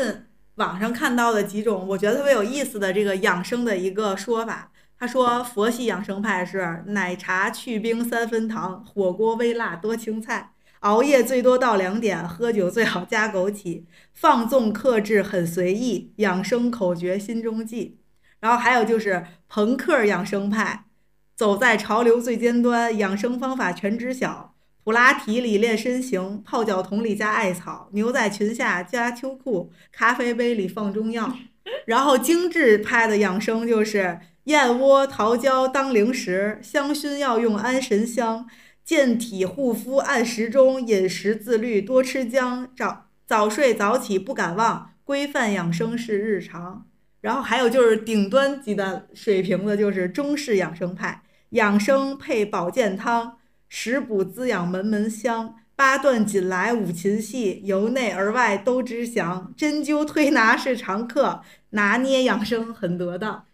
[0.55, 4.71] 网上看到的几种我觉得特别有意思的这个养生的一个说法。
[4.99, 10.51] 他说，佛系养生派是奶茶去冰三分糖，火锅微辣多青菜。
[10.81, 13.83] 熬夜最多到两点，喝酒最好加枸杞，
[14.13, 17.99] 放纵克制很随意，养生口诀心中记。
[18.41, 20.85] 然后还有就是朋克养生派，
[21.33, 24.53] 走在潮流最尖端，养生方法全知晓。
[24.83, 31.33] 普拉提里练身形，泡脚桶里加艾草，牛仔裙下加秋裤，咖啡杯里放中药。
[31.85, 38.47] 然后精致派的养生就是燕窝、桃胶当零食，香薰要用安神香。
[38.83, 46.87] 健体护肤按时钟，饮食自律多吃姜，早早睡早起不敢忘，规范养生是日常。
[47.21, 55.57] 然后还有就是顶端级的水平的，就是中式养生派，养生配保健汤，食补滋养门门香。
[55.75, 59.53] 八段锦来五禽戏，由内而外都知详。
[59.55, 63.45] 针灸推拿是常客，拿捏养生很得当。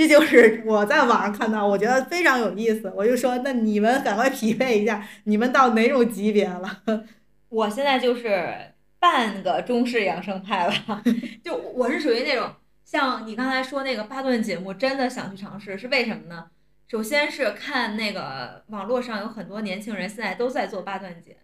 [0.00, 2.90] 这就是 我在网上看到，我觉得非常有意思。
[2.96, 6.82] 我就说，那你们赶快匹配一下，你们到哪种级别了？
[7.50, 11.02] 我现在就是半个中式养生派了，
[11.44, 12.50] 就我是属于那种
[12.82, 16.46] 像你刚才说那个八段锦，我真的想去尝试，是为什么呢？
[16.88, 21.36] 首先是看那个网络上有很多年轻人现在都在做八段锦，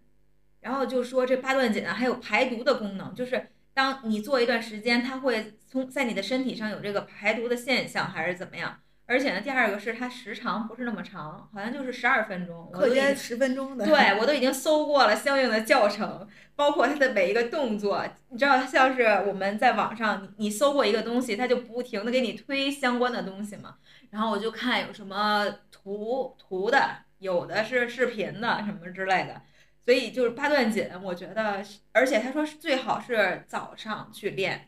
[0.63, 8.81] 然后就说这八段锦啊还有排毒的功能，就是当你做一段时间，它会从在你的身体上有这个排毒的现象，还是怎么样？
[9.05, 18.03] 而且呢，第二个是它时长不是那么长，好像就是十二分钟，课间十分钟的，对我都已经搜过了相应的教程，包括它的每一个动作。
[18.31, 23.75] 你知道，像是我们在网上，你你搜过一个东西，它就不停的给你推相关的东西嘛。
[24.09, 29.43] 然后我就看有什么图图的，有的是视频的什么之类的。
[29.87, 34.67] 所以就是八段锦，我觉得，而且他说是最好是早上去练。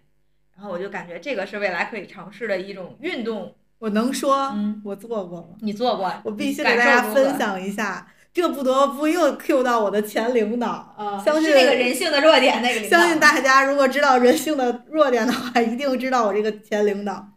[0.56, 3.54] 然后我就感觉这个是未来可以尝试的一种运动。
[3.80, 5.56] 我能说嗯，我做过吗？
[5.60, 6.12] 你做过？
[6.24, 10.94] 我必须给大家分享一下，这不得不又 Q 到我的前领导。
[10.96, 12.88] 啊，相信是那个人性的弱点那个。
[12.88, 17.28] 相信大家如果知道人性的弱点的话，一定知道我这个前领导。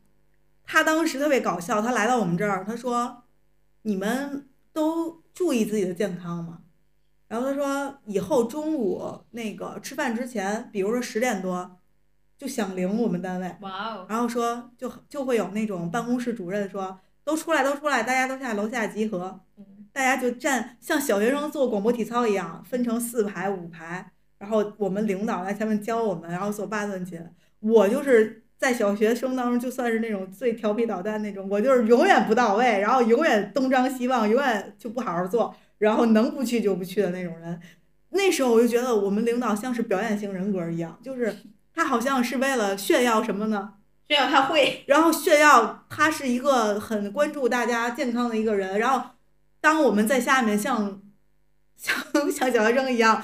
[0.63, 3.23] 他当时特别搞笑，他来到我们这儿，他说
[3.83, 6.59] ：“你们都注意自己的健康吗？”
[7.31, 11.77] 然后他说：“以后中午那个吃饭之前，比如说十点多，
[12.37, 27.17] 就响铃我们单位，哇哦，然后说就就会有那种办公室主任说都出来都出来，大家都下楼下集合，嗯大家就站像小学生做广播体操一样，分成四排五排，然后我们领导在前面教我们，然后做八段锦。
[27.61, 37.59] 我就是在小学生当中就算是那种最调皮捣蛋那种，我就是永远不到位，然后永远东张西望，永远就不好好做，然后能不去就不去的那种人。
[38.11, 41.35] 那时候我就觉得我们领导像是表演型人格一样，就是
[41.73, 43.73] 他好像是为了炫耀什么呢？
[44.07, 44.83] 炫耀他会。
[44.87, 48.77] 然后炫耀他是一个很关注大家健康的一个人。
[48.79, 49.11] 然后，
[49.59, 51.01] 当我们在下面像
[51.77, 51.95] 像
[52.31, 53.23] 像小学生一样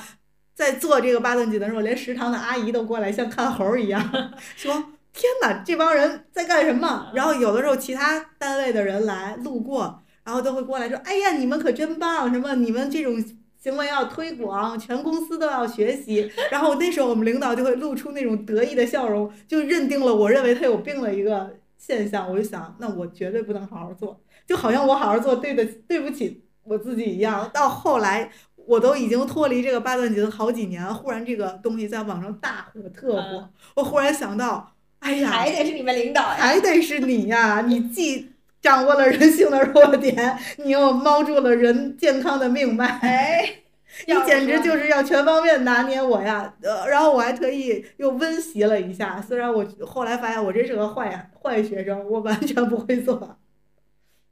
[0.56, 4.02] 在做这个八段锦的时候，连食堂的阿姨都过来像看猴一样
[4.56, 4.74] 说
[5.13, 12.30] ：“天哪，这帮人在干什么？”然后有的时候其他单位的人来路过，然后都会过来说：“哎呀，你们可真棒！
[12.34, 13.16] 什么你们这种。”
[13.60, 16.32] 行为要推广，全公司都要学习。
[16.52, 22.30] 然后那时候我们领导就会露出那种得意的笑容，就认定了我认为他有病的一个现象。
[22.32, 27.50] 我就想，那我绝对不能好好做，就好像我好好做对的对不起我自己一样。
[27.52, 36.36] 到后来，我都已经脱离这个八段锦好几年，忽然这个东西在网上大火特火嗯，我忽然想到，哎呀，还得是你们领导呀。
[36.38, 37.62] 还得是你呀！
[37.68, 38.30] 你既
[38.62, 42.86] 掌握了人性的弱点，你又猫住了人健康的命脉。
[43.01, 43.64] 哎，
[44.08, 46.53] 你简直就是要全方面拿捏我呀！
[46.62, 53.38] 呃，然后我还特意又温习了一下，虽然我后来发现我真是个坏坏学生，我完全不会做。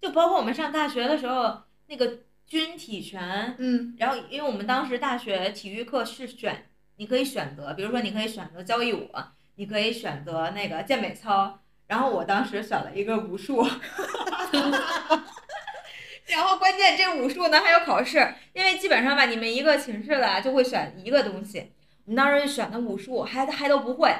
[0.02, 6.66] 就包括我们上大学的时候，那个军体拳，嗯然后因为我们当时大学体育课是选，
[6.98, 9.10] 你可以选择，比如说你可以选择交谊舞，
[9.56, 13.68] 你可以选择那个健美操，然后我当时选了一个武术。
[16.28, 21.72] 然后关键这武术呢还有考试，因为基本上吧，你们一个寝室的就会选一个东西。
[22.06, 24.14] 我们当时就选的武术，还还都不会。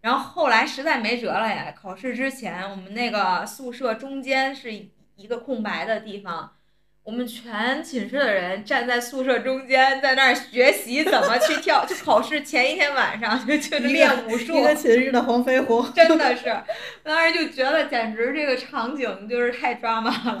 [0.00, 4.72] 然后后来实在没辙了呀，考试之前我们那个宿舍中间是
[5.14, 6.56] 一个空白的地方，
[7.04, 16.56] 我们全寝室的人站在宿舍中间，在那儿学习怎么去跳，就考试前一天晚上就就练武术，一个寝室的黄飞鸿，真的是，
[17.02, 20.40] 当时就觉得简直这个场景就是太抓马了。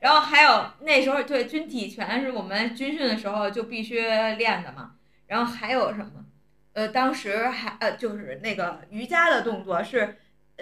[0.00, 4.92] 然后还有那时候对军体拳是我们军训的时候就必须练的嘛。
[5.26, 6.24] 然后还有什么？
[6.72, 10.16] 呃，当时还呃就是那个瑜伽的动作是，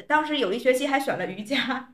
[0.09, 1.91] 当时有一学期还选了瑜伽，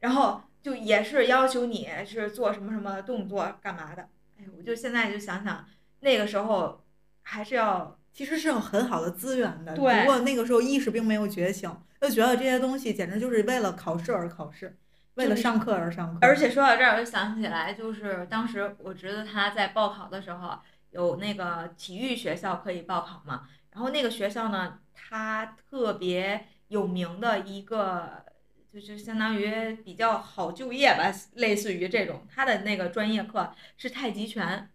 [0.00, 0.42] 然后。
[0.62, 4.08] 就也是要求你是做什么什么动作干嘛的，
[4.38, 5.66] 哎，我就现在就想想
[6.00, 6.84] 那个时候
[7.22, 10.00] 还是要，其实是有很好的资源的，对。
[10.00, 11.68] 不过那个时候意识并没有觉醒，
[12.00, 14.78] 就觉得这些东西简直就是为了考试而考试，
[15.14, 16.18] 为了上课而上课。
[16.22, 20.56] 而且说到这儿，我就想起来，就是当时我侄子他在报考的时候，
[20.92, 28.24] 有那个体育学校可以报考嘛，然后那个学校呢，它特别有名的一个。
[28.72, 34.70] 就是相当于比较好就业吧，类似于这种，他的那个专业课是太极拳，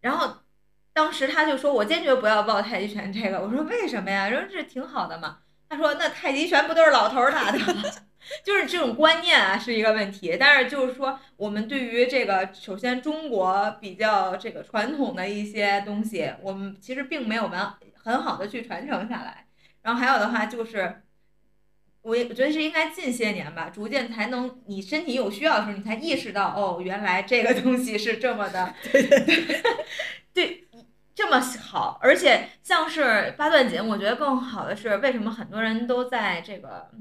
[0.00, 0.38] 然后
[0.94, 3.38] 当时他就说，我坚决不要报太极拳这个。
[3.40, 4.30] 我说为什么呀？
[4.30, 5.40] 说这挺好的嘛。
[5.68, 7.82] 他说那太极拳不都是老头儿打的吗？
[8.42, 10.34] 就是这种观念啊是一个问题。
[10.40, 19.46] 但是就是说，我们对于这个，首先中国比较这个传统的一些东西，我们其实并没有完很好的去传承下来。
[19.82, 21.02] 然后还有的话就是。
[22.06, 28.72] 我也我觉得是应该近些年吧，逐渐才能你身体有需要的时候，你才意识到哦，原来这个东西是这么的
[30.32, 30.68] 对，
[31.16, 31.98] 这么好。
[32.00, 36.92] 而且像是八段锦，我觉得更好的是为什么很多人都在这个，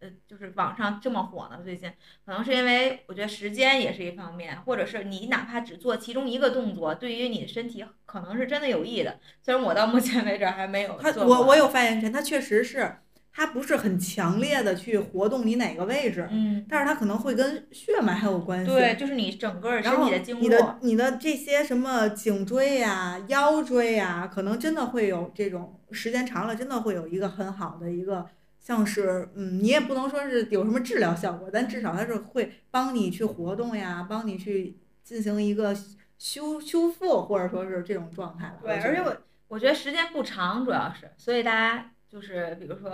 [0.00, 1.60] 呃，就是网上这么火呢？
[1.62, 1.88] 最近
[2.26, 9.20] 可能是因为我觉得时间也是一方面，或者是你哪怕只做其中一个动作，对于你的身体可能是真的有益的。
[9.40, 12.96] 虽然我到目前为止还没有做我我有发言权，它确实是。
[13.40, 18.70] 它不是很强烈的去活动你哪个位置，嗯，但是它可能会跟血脉还有关系。
[18.70, 20.42] 对，就是你整个身体的经络。
[20.42, 28.26] 你的你的这些什么颈椎呀、腰椎呀，可能真的会有这种时间长了，真的会有一个很好的一个，
[28.58, 35.74] 像是嗯，你也不能说是有什么治疗效果，但至少它是会帮你去活动呀，帮你去进行一个
[36.18, 38.58] 修修复，或者说是这种状态吧。
[38.64, 39.16] 对，而且我
[39.48, 41.92] 我觉得时间不长，主要是，所以大家。
[42.10, 42.90] 就是比如说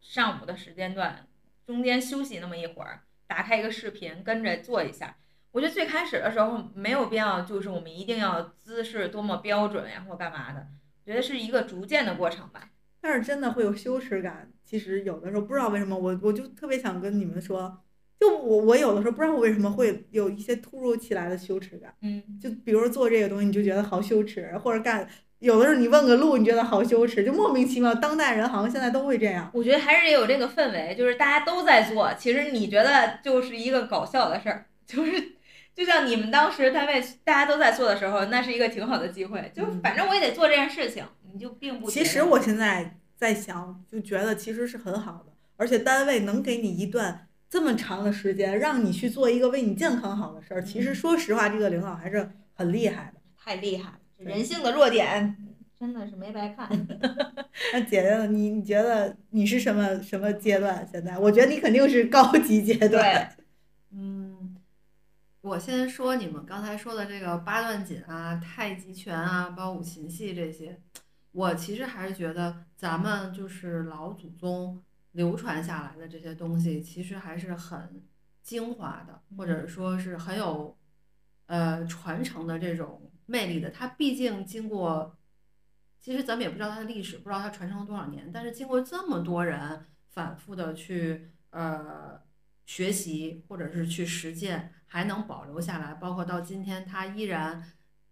[0.00, 1.26] 上午的时间段，
[1.64, 5.16] 中间休息那么一会儿，打开一个视频跟着做一下。
[5.52, 10.66] 我觉得最开始的时候没有必要，就是我们一定要姿势多么标准呀或干嘛的。
[11.04, 12.70] 我觉得是一个逐渐的过程吧。
[13.00, 14.52] 但是真的会有羞耻感。
[14.64, 17.84] 其实有的时候不知道为什么，我我就特别想跟你们说，
[18.18, 21.94] 就我我有的时候不知道我为什么会有一些突如其来的羞耻感。
[22.02, 25.08] 嗯，就比如做这个东西，你就觉得好羞耻，或者干。
[25.38, 27.94] 有的时候你问个路，你觉得好羞耻，就莫名其妙。
[27.94, 29.50] 当代人好像现在都会这样。
[29.52, 35.32] 我觉得还是得有这个氛围，就是大家都在做，其实你觉得就是一个搞笑的事儿，就是
[35.74, 39.52] 就像你们当时单位大家都在做的时候，那是一个挺好的机会。
[39.54, 41.90] 就反正我也得做这件事情，你就并不。
[41.90, 50.62] 其实我现在在想，就觉得其实是很好的，而且单位能给你一段这么长的时间，让你去做一个为你健康好的事儿。
[50.62, 53.98] 其实说实话，这个领导还是很厉害的，太厉害了。
[54.18, 55.36] 人性的弱点
[55.78, 56.68] 真的是没白看。
[57.72, 60.86] 那姐姐，你你觉得你是什么什么阶段？
[60.90, 63.36] 现在我觉得你肯定是高级阶段。
[63.92, 64.56] 嗯，
[65.42, 70.80] 我先说你们刚才说的这个八段锦啊、太极拳啊、包括五禽戏这些，
[71.32, 78.02] 我其实还是觉得咱们就是老祖宗流传下来的这些东西，其实还是很
[78.42, 80.74] 精华的，或者说是很有
[81.46, 83.02] 呃传承的这种。
[83.26, 85.16] 魅力的，它毕竟经过，
[86.00, 92.20] 其实咱们也不知道它的历史，不知道它传承了多少年，但是经过这么多人反复的去呃
[92.64, 97.62] 学习或者是去实践，还能保留下来，包括到今天，它依然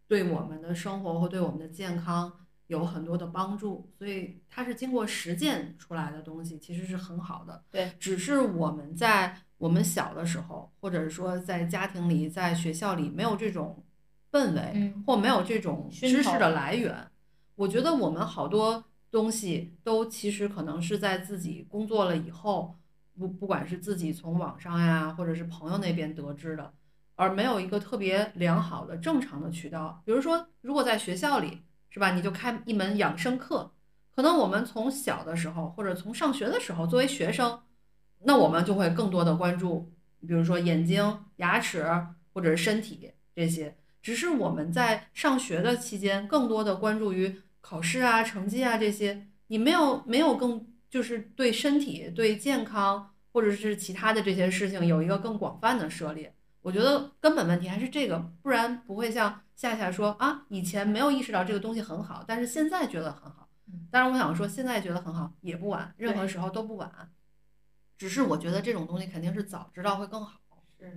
[0.09, 7.65] 对我们的生活或对我们的健康有很多的帮助，所以它是经过实践出来的东西，其实是很好的。
[7.71, 13.84] 对，只是我们在我们小的时候，或者是说在家庭里、在学校里没有这种。
[14.35, 16.93] 氛围或没有这种知识的来源，
[17.55, 18.82] 我觉得我们好多
[19.12, 22.76] 东西都其实可能是在自己工作了以后，
[23.16, 26.72] 不不管是自己从网上呀，或者是朋友那边得知的，
[27.14, 30.03] 而没有一个特别良好的正常的渠道。
[30.05, 32.11] 比如说，如果在学校里，是吧？
[32.11, 33.70] 你就开一门养生课，
[34.16, 37.61] 可能我们从小的时候或者从上学的时候，作为学生，
[38.24, 39.93] 那我们就会更多的关注，
[40.26, 41.87] 比如说眼睛、牙齿
[42.32, 43.76] 或者是身体这些。
[44.05, 56.35] 只是我们在上学的期间，更多的关注于考试啊、成绩啊这些，你没有没有更就是对身体、对健康或者是其他的这些事情有一个更广泛的涉猎。
[56.61, 63.49] 我觉得根本问题还是这个，不然不会像夏夏说啊，以前没有意识到这个东西很好，但是现在觉得很好。
[63.91, 66.91] 当然，我想说，现在觉得很好也不晚，任何时候都不晚。
[67.97, 70.39] 只是我觉得这种东西肯定是早知道会更好。
[70.79, 70.93] 是。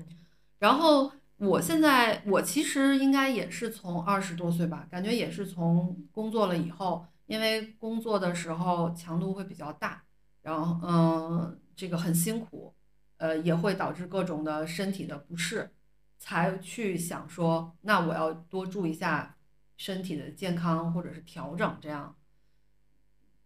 [0.59, 10.03] 然后我现在，我其实应该也是从二十多岁吧，感觉也是从工作了以后，因为工作的时候强度会比较大，
[10.41, 12.73] 然后嗯，这个很辛苦，
[13.17, 15.69] 呃，也会导致各种的身体的不适，
[16.17, 19.37] 才去想说，那我要多注意一下
[19.75, 22.15] 身体的健康或者是调整这样。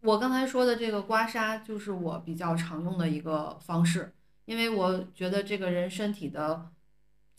[0.01, 4.15] 我刚才说的这个刮痧，就是我比较常用的一个方式，
[4.45, 6.71] 因为我觉得这个人身体的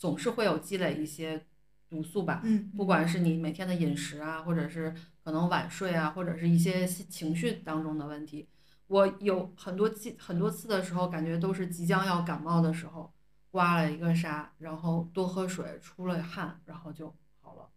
[0.03, 1.45] 总是会有积累一些
[1.89, 4.93] 毒素吧，嗯，不管是你每天的饮食啊，或者是
[5.23, 8.49] 可能晚睡啊，或者是一些情绪当中的问题，
[8.87, 13.13] 我有很多次很多次的时候，感觉都是即将要感冒的时候，
[13.49, 17.69] 刮了一个痧，然后多喝水，出了汗，然后就好了。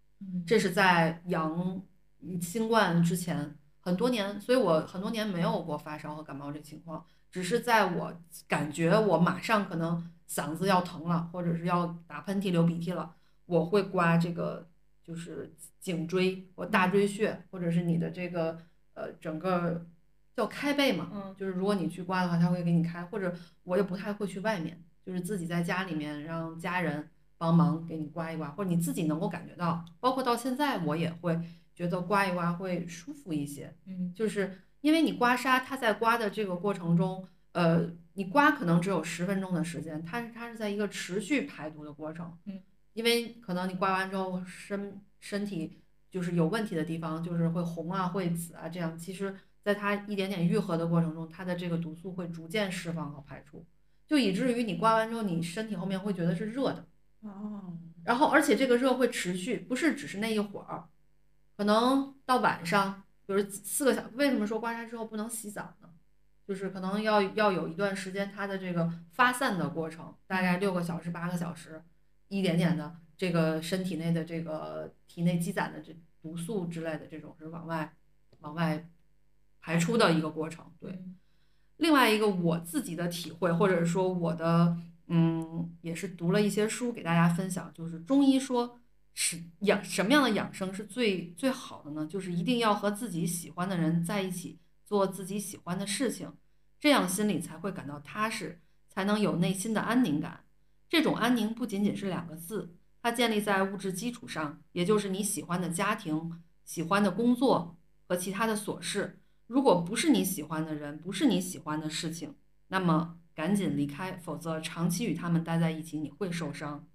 [0.45, 1.81] 这是在阳
[2.43, 3.57] 新冠之前。
[3.79, 7.07] 很多年，所以我很多年没有过发烧和感冒这情况，
[7.37, 8.19] 只是在我
[8.49, 13.15] 感觉我马上可能嗓子要疼了，或者是要打喷嚏、流鼻涕了，
[13.45, 14.67] 我会刮这个
[15.05, 18.59] 就是颈椎或大椎穴，或者是你的这个
[18.95, 19.87] 呃整个
[20.35, 23.31] 叫开背嘛，嗯，就是如果你去刮的话，他会给你开，或者
[23.65, 27.07] 我也不太会去外面，就是自己在家里面让家人
[27.37, 31.39] 帮忙给你刮一刮，或者你自己能够感觉到，包括到现在我也会。
[31.77, 42.63] 觉得刮一刮会舒服一些，嗯，就是因为你刮痧，它在刮的这个过程中，呃，你刮可能只有十分钟的时间，它是它是在一个持续排毒的过程，嗯，
[42.93, 53.65] 因为可能你刮完之后身身体就是有问题的地方，就是会红啊，会紫啊，这样，其实在它一点点愈合的过程中，它的这个毒素会逐渐释放和排出，
[54.07, 56.87] 就以至于你刮完之后，你身体后面会觉得是热的，
[57.23, 60.85] 哦，然后而且这个热会持续，不是只是那一会儿。
[61.57, 65.91] 可能到晚上，比如四个小，为什么说刮痧之后不能洗澡呢？
[66.47, 71.83] 就是可能要要有一段时间它的这个发散的过程，大概六个小时、八个小时，
[72.29, 77.93] 一点点的这个身体内的这个体内积攒的这毒素之类的这种是往外
[78.39, 78.89] 往外
[79.61, 80.65] 排出的一个过程。
[80.79, 81.03] 对，
[81.79, 84.77] 另外一个我自己的体会，或者说我的
[85.09, 88.79] 嗯，也是读了一些书给大家分享，就是中医说。
[89.19, 92.07] 是养什么样的养生是最最好的呢？
[92.07, 96.31] 就是一定要和自己喜欢的人在一起，做自己喜欢的事情，
[96.79, 98.61] 这样心里才会感到踏实，
[98.91, 100.45] 才能有内心的安宁感。
[100.87, 109.19] 这种安宁不仅仅是两个字，它建立在物质基础上，也就是你喜欢的家庭、喜欢的工作和其他的琐事。
[109.47, 112.35] 如果不是你喜欢的人，不是你喜欢的事情，
[112.69, 116.87] 那么赶紧离开，否则长期与他们待在一起，你会受伤。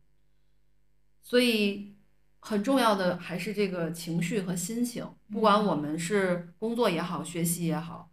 [1.23, 1.95] 所以。
[2.43, 8.09] 很重要的还是这个情绪和心情，不管我们是工作也好，学习也好，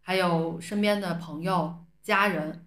[0.00, 2.66] 还有身边的朋友、家人，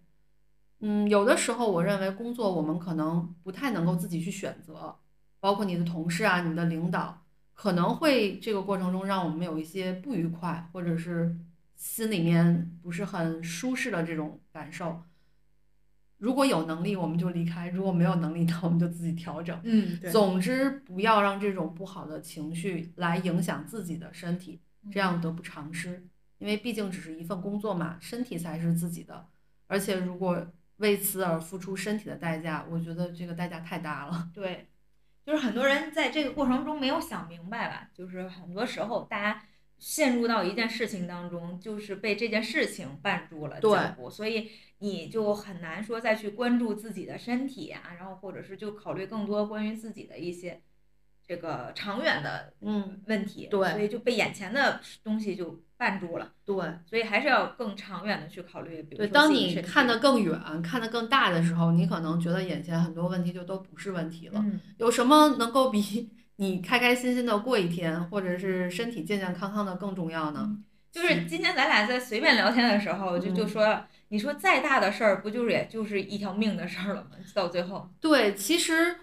[0.80, 4.98] 嗯，有的时候我认为工作我们可能不太能够自己去选择，
[5.42, 11.38] 包括你的同事啊、你的领导，可能会这个过程中让我们有一些不愉快，或者是
[11.76, 15.04] 心里面不是很舒适的这种感受。
[16.20, 19.60] 如果有能力，我们就离开；如果没有能力， 那我们就自己调整。
[19.64, 24.62] 嗯，总之，不要让这种不好的情绪来影响自己的身体，
[24.92, 26.06] 这样得不偿失。
[26.38, 29.28] 因为毕竟只是一份工作嘛，身体才是自己的。
[29.68, 30.46] 而且，如果
[30.78, 34.30] 为此而付出身体的代价，我觉得这个代价太大了。
[34.36, 34.68] 对，
[35.26, 37.90] 就是很多人在这个过程中没有想明白吧？
[37.94, 39.42] 就是很多时候大家。
[39.82, 50.62] 陷入到一件事情当中，就是被这件事情绊住了脚步，所以你就很难说再去关注自己的身体啊，然后或者是就考虑更多关于自己的一些
[51.28, 56.56] 这个长远的嗯问题，对，所以就被眼前的东西就绊住了，对，
[56.86, 58.82] 所以还是要更长远的去考虑。
[58.84, 64.44] 对，当你看得更远、看得更大的时候，你可能觉得眼前很多问题就都不是问题了。
[64.78, 66.10] 有什么能够比？
[66.40, 70.58] 你开开心心的过一天，或者是身体健健康康的更重要呢？
[70.90, 77.12] 就是今天咱俩在随便聊天的时候，就就说，你说再大的事儿，不就是也就是一条命的事儿了吗？
[77.34, 78.96] 到最后，对，其实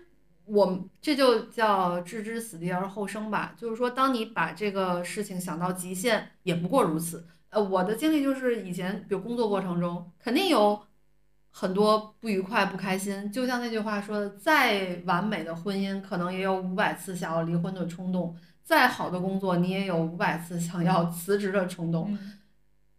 [0.44, 3.54] 我这就叫置之死地而后生吧。
[3.56, 7.26] 就是说，当你把这个事情想到极限，也不过如此。
[7.48, 10.82] 呃，我的经历就是以前，比如工作过程中，肯定有。
[11.58, 22.14] 很多不愉快、不开心，就像那句话说的：“再完美的婚姻，可能也有五百次想要离婚的冲动；再好的工作，你也有五百次想要辞职的冲动。”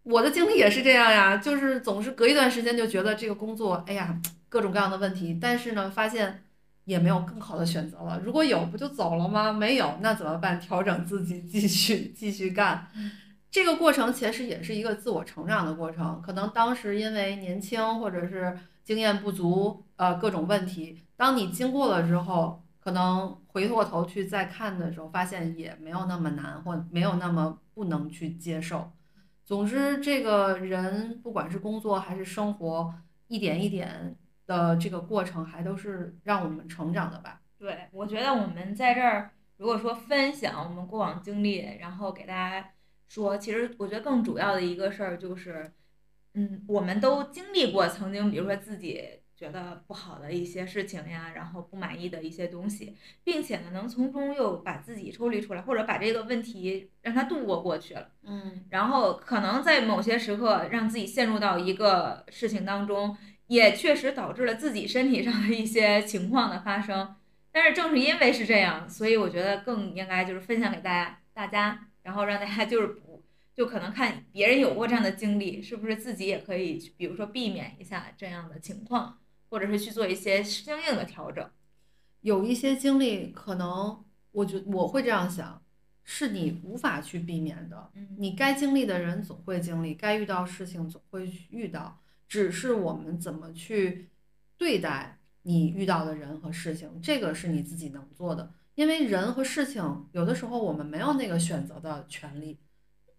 [0.10, 6.46] 我的经历也是这样呀，就是总是隔一段时间就觉得这个工作，哎呀，各种各样的问题，但是呢，发现
[6.86, 8.18] 也没有更好的选择了。
[8.24, 9.52] 如果有，不就走了吗？
[9.52, 10.58] 没有，那怎么办？
[10.58, 12.88] 调整自己，继续继续干。
[13.52, 16.22] 这个过程其实也是一个自我成长的过程。
[16.26, 21.02] 可能当时因为年轻，或者是经验不足，呃，各种问题。
[21.18, 28.90] 当你经过了之后，可能回过头去再看的时候，发现也没有那么难，或没有那么不能去接受。
[29.48, 32.94] 总之，这个人不管是工作还是生活，
[33.30, 34.14] 一点一点
[34.46, 37.40] 的这个过程，还都是让我们成长的吧。
[37.58, 42.72] 对，我觉得我们在这儿，如果说分享我们过往经历，然后给大家
[43.08, 45.72] 说，其实我觉得更主要的一个事儿就是，
[46.34, 58.10] 嗯，我们都经历过曾经，比如说自己觉得不好的一些事情呀，然后不满意的一些东西，并且呢，能从中又把自己抽离出来，或者把这个问题让它度过过去了。
[58.24, 63.16] 嗯，然后可能在某些时刻让自己陷入到一个事情当中，
[63.46, 67.16] 也确实导致了自己身体上的一些情况的发生。
[67.52, 73.24] 但是正是因为是这样，所以我觉得更应该就是分享给大家，大家，然后让大家就是不
[73.56, 79.18] 就可能看别人有过这样的经历，是不是自己也可以，比如说避免一下这样的情况，
[79.50, 81.50] 或者是去做一些相应的调整。
[82.22, 85.62] 有一些经历可能，我觉我会这样想。
[86.10, 94.08] 是你无法去避免的，你该经历的人总会经历，该遇到事情总会遇到，只是我们怎么去
[94.58, 98.54] 对待你遇到的人和事情，这个是你自己能做的。
[98.76, 102.58] 因为人和事情有的时候我们没有那个选择的权利。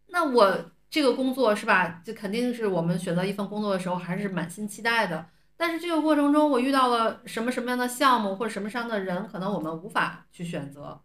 [0.06, 2.00] 那我这个工作是吧？
[2.02, 5.28] 就肯定是我们选择一份工作的时候还是满心期待的。
[5.58, 11.02] 但是这个过程中我遇到了什么什么样的项目或者什么样的人，可能我们无法去选择。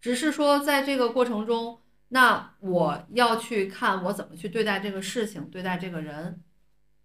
[0.00, 1.80] 只是说，在这个过程中，
[2.10, 6.40] 那我要去看我怎么去对待这个事情，对待这个人，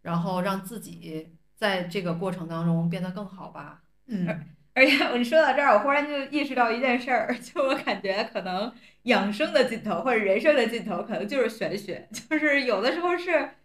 [0.03, 3.81] 然后让自己在这个过程当中变得更好吧。
[4.05, 4.27] 嗯，
[4.75, 8.71] 而且你说到这儿，我忽然就意识到一件事儿， 就我感觉可能
[9.03, 13.55] 养生的尽头或者人生的尽头，可能就是玄学， 就是有的时候是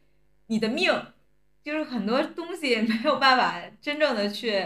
[0.46, 0.90] 你的命，
[1.64, 4.64] 就是很多东西没有办法真正的去。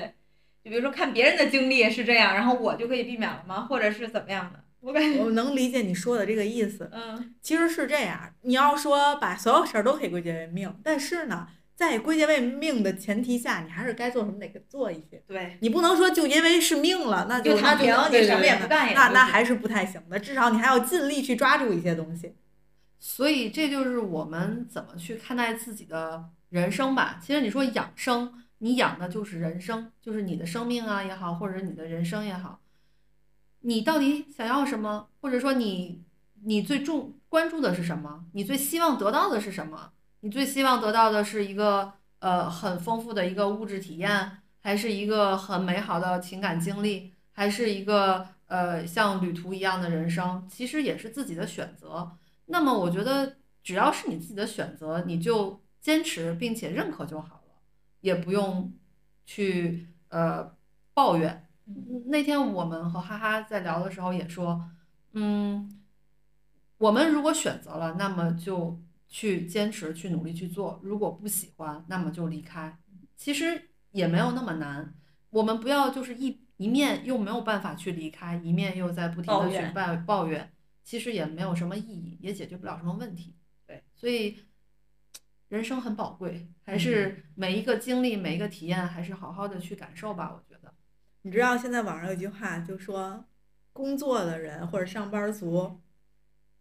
[0.65, 3.63] 就比如说看别人的经历是这样，然后我就可以避免了吗？
[3.63, 4.63] 或者是怎么样的？
[4.79, 6.89] 我感觉我能理解你说的这个意思。
[6.93, 15.23] 嗯，其实是这样，你要说把所有事儿都可以归结为命，但是呢，在归结为命的前提下，你还是该做什么得做一些。
[15.27, 20.19] 对，你不能说就因为是命了，那就躺平，你什么也不干也那那还是不太行的。
[20.19, 22.35] 至少你还要尽力去抓住一些东西。
[23.01, 27.19] 所以这就是我们怎么去看待自己的人生吧。
[27.21, 28.33] 其实你说养生。
[28.65, 32.61] 你养的就是人生，就是你的生命啊也好，或者你的人生也好，
[33.63, 35.09] 你到底想要什么？
[35.21, 36.05] 或者说你
[36.45, 38.25] 你最重关注的是什么？
[38.35, 39.91] 你最希望得到的是什么？
[40.21, 50.47] 你最希望得到的是一个呃很丰富的一个物质体验，还是一个很美好的情感经历，还是一个呃像旅途一样的人生？
[50.49, 52.13] 其实也是自己的选择。
[52.47, 57.43] 那么我觉得只要是你自己的选择，你就坚持并且认可就好了。
[58.01, 58.73] 也不用
[59.25, 60.57] 去呃
[60.93, 61.47] 抱怨。
[62.07, 64.69] 那天我们和哈哈在聊的时候也说，
[65.13, 65.71] 嗯，
[66.79, 72.77] 我们如果选择了，那么就去坚持，去努力去做；如果不喜欢，那么就离开。
[73.17, 74.93] 其实也没有那么难。
[75.31, 80.53] 我们不要就是一一面又没有办法去离开，一面又在不停的去抱抱怨，
[80.83, 83.37] 其实也没有什么意义，也解决不了什么问题。
[83.65, 84.37] 对，所以。
[85.53, 90.33] 人生很宝贵，还是每一个经历、每一个体验，还是好好的去感受吧。
[90.35, 90.73] 我觉得，
[91.21, 93.23] 你知道现在网上有句话，就说
[93.71, 95.79] 工作的人或者上班族，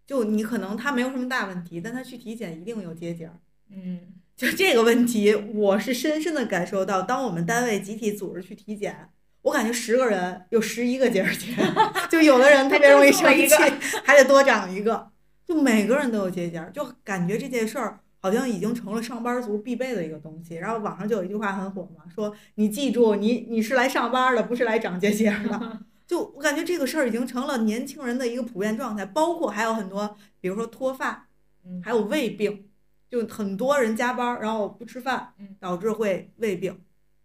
[0.06, 3.32] 就你可能他没有什么大问题，但他去体检一定有结节。
[3.70, 9.08] 嗯，就这个问题，我是深深的感受到，当我们单位集体组织去体检，
[9.44, 11.56] 我感觉十个人有十一个结节，
[12.12, 13.56] 就有的人特别容易生气，
[14.04, 15.10] 还得多长一个，
[15.46, 18.02] 就每个人都有结节，就感觉这件事儿。
[18.22, 25.80] 好像已经成了上班族必备的一个东西，然后网上就有一句话很火嘛，说你记住，你你是来上班的，不是来长结节的。
[26.06, 31.28] 就我感觉这个事儿已经成了年轻人的一个普遍状态，包括还有很多，比如说脱发，
[31.82, 32.70] 还有胃病，
[33.10, 36.80] 就很多人加班然后不吃饭，导致会胃病，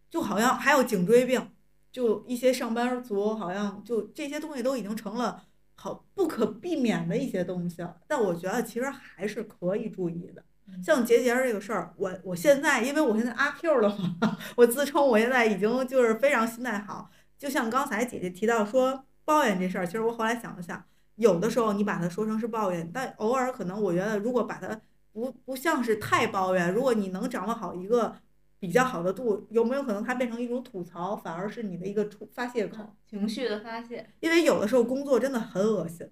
[0.08, 1.50] 就好像还有颈椎病，
[1.92, 5.42] 就一些上班族好像就这些东西都已经成了
[5.74, 7.96] 好不可避免的一些东西了。
[8.06, 10.42] 但我觉得其实还是可以注意的。
[10.84, 13.88] 像结节这个事儿，我我现在因为我现在阿 Q 了
[14.20, 17.10] 嘛， 我自称我现在已经就是非常心态好。
[17.38, 20.84] 就像刚才姐姐提到说抱怨这事儿，其实我后来想了想，
[21.16, 24.80] 有的时候你把它说成是抱怨，但偶尔可能我觉得如果把它
[25.12, 28.16] 不不像是太抱怨，如果你能掌握好一个
[28.58, 32.94] 比较好的度，有没有可能它变成一种吐槽，反而是你的一个出发泄口？
[33.08, 34.08] 情绪的发泄。
[34.20, 36.08] 因为有的时候工作真的很恶心，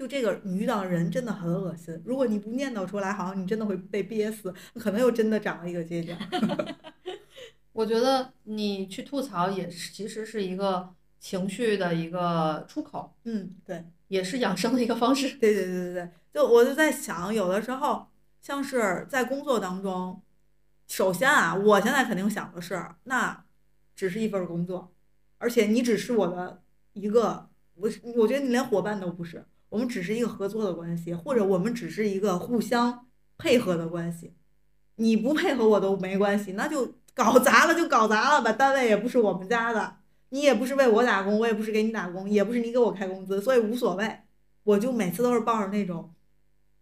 [0.00, 2.00] 就这个你遇到的人真的很恶心。
[2.06, 6.14] 如果你不念叨出来，好像你真的会被憋死，可能又真的长了一个犄角。
[7.74, 15.36] 我觉得你去吐槽也是，其实是一个情绪的一个出口，嗯，对，也是养生的一个方式。
[15.36, 18.06] 对对对对对，就我就在想，有的时候
[18.40, 20.22] 像是在工作当中，
[20.88, 23.44] 首先啊，我现在肯定想的是，那
[23.94, 24.94] 只是一份工作，
[25.36, 26.62] 而且你只是我的
[26.94, 33.06] 一个，我我觉得你连伙伴都不是，我们只是一个合作的关系，或者我们只是一个互相
[33.38, 34.34] 配合的关系，
[34.96, 39.96] 你不配合我都没关系，那就搞砸了就搞砸了吧，单位也不是我们家的，
[40.28, 44.20] 你也不是为我打工，我也不是给你打工，也不是你给我开工资，所以无所谓，
[44.64, 46.12] 我就每次都是抱着那种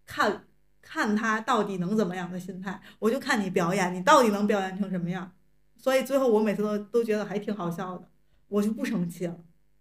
[0.06, 0.46] 看
[0.80, 5.30] 看他到底能怎么样的心态，我就看你表演，你到底能表演成什么样。
[5.76, 8.08] 所以最后我每次都都觉得还挺好笑的，
[8.48, 9.36] 我就不生气了。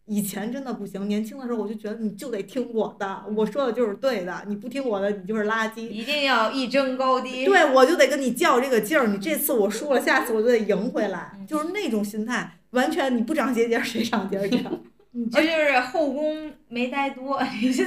[0.07, 5.81] 以前真的不行，年轻的时候我就觉得你就得听我的，我说的就是对的，你不听我的你就是垃圾。
[5.81, 7.45] 一定要一争高低。
[7.45, 14.63] 对，我就得跟你较这个劲儿，你这次我输了，下次我就得赢回来，就是那种心态，完全你不长结节谁长结节？
[15.11, 17.35] 你这就是后宫没待多，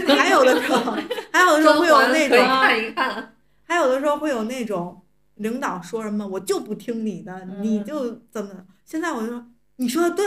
[0.09, 0.93] 还有的时候，
[1.33, 3.35] 还有的时候会有那种，看一看。
[3.63, 5.01] 还有的时候会有那种
[5.37, 8.51] 领导说什么我就不听你的，你嗯就怎么？
[8.85, 9.47] 现在我就说
[9.77, 10.27] 你说的对，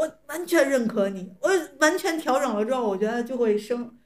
[0.00, 3.98] 我完全认可你，我完全调整了之后，我觉得就会生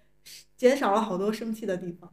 [0.56, 2.12] 减少了好多生气的地方，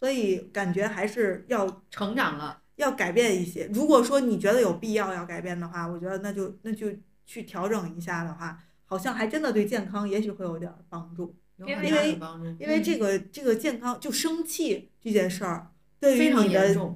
[0.00, 3.68] 所以感觉还是要成长了，要改变一些。
[3.74, 6.88] 如果说你觉得有必要要改变的话，我觉得那就那就
[7.26, 11.34] 去调整一下的话，好像还真的对健康也许会有点帮助。
[11.58, 12.18] 因为
[12.58, 16.94] 因为这个这个健康就生气这件事儿，对非常于你的。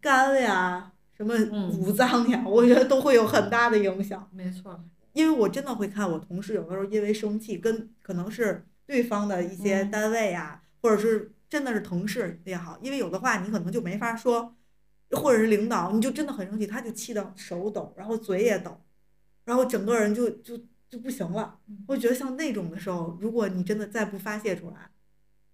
[0.00, 4.28] 肝呀、什么嗯五脏呀，我觉得都会有很大的影响。
[4.32, 4.82] 没错，
[5.18, 14.54] 因为我真的会看我同事有的时候因为生气，跟可能是对方的一些嗯单位呀，或者是真的是同事也好，因为有的话你可能就没法说，
[15.10, 18.80] 或者是领导，你就真的很生气，他就气到手抖，然后嘴也抖，
[19.44, 20.56] 然后整个人就就
[20.88, 21.58] 就不行了。
[21.88, 24.88] 我觉得像那种的时候，如果你真的再不发泄出来，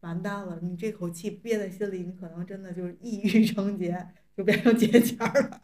[0.00, 5.60] 完蛋了，你这口气憋在心里，你可能真的就是抑郁 成结，就变成结节儿了。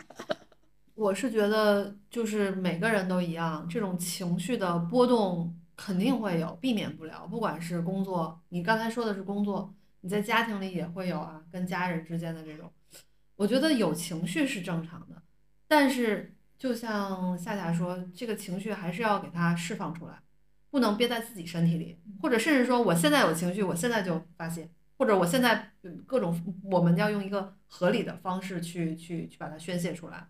[1.01, 7.27] 我是觉得就是每个人都一样，这种情绪的波动肯定会有，避免不了。
[7.27, 12.71] 不管是工作，你刚才说的是工作，你在家庭里也会有啊，跟家人之间的这种，
[13.37, 15.23] 我觉得有情绪是正常的，
[15.67, 20.21] 但是就像夏夏说，这个情绪还是要给它释放出来，
[20.71, 30.29] 不能憋在自己身体里，或者甚至说我现在有情绪，我现在就发泄，或者我现在嗯各种，我们要用一个合理的方式去去去把它宣泄出来。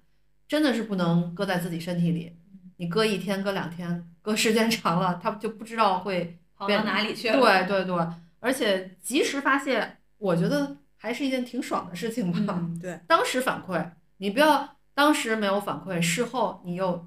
[0.50, 2.36] 真的是不能搁在自己身体里，
[2.78, 7.38] 你搁一天、搁两天、搁时间长了，它就不知道会跑到哪里去了？
[7.38, 8.06] 对对对，
[8.40, 12.56] 而且及时发泄，我觉得还是一件挺爽的事情吧。
[12.58, 17.06] 嗯，对，当时反馈，你不要当时没有反馈，事后你又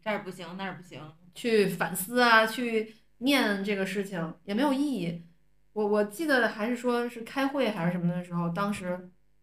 [0.00, 1.02] 这儿不行，那儿不行。
[1.34, 5.24] 去反思啊，去念这个事情也没有意义。
[5.72, 8.96] 我我记得还是说是开会还是什么的时候，当时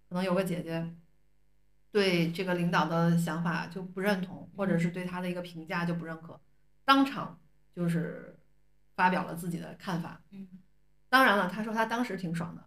[0.08, 0.90] 可能有个姐姐
[1.96, 6.38] 对这个领导的想法就不认同，或者是对他的一个评价就不认可，
[6.84, 7.40] 当场
[7.74, 8.38] 就是
[8.98, 10.20] 发表了自己的看法。
[10.32, 10.46] 嗯，
[11.08, 12.62] 当然了，他说他当时挺爽的，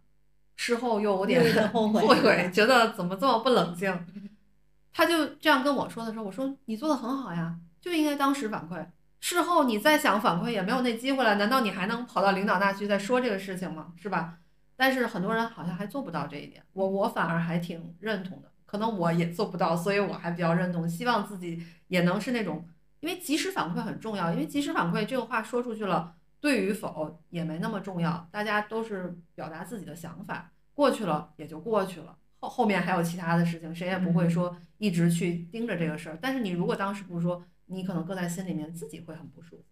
[0.57, 4.07] 事后又有点后悔后悔，觉得怎么这么不冷静。
[4.95, 8.83] 他就这样跟我说的时候，我说你做的很好呀，就应该当时反馈。
[9.21, 13.93] 事后你再想反馈也没有那机会了，难道你还能跑到领导那去再说这个事情吗？
[13.99, 14.39] 是吧？
[14.75, 22.69] 但是很多人好像还做不到这一点，我我反而还挺认同的，可能我也做不到，所以我还比较认同，希望自己也能是那种，
[23.01, 39.65] 因为及时反馈很重要，因为及时反馈这个话说出去了，对与否也没那么重要，大家都是表达自己的想法，过去了也就过去了，后后面还有其他的事情，谁也不会说一直去盯着这个事儿，但是你如果当时不说，你可能搁在心里面自己会很不舒服。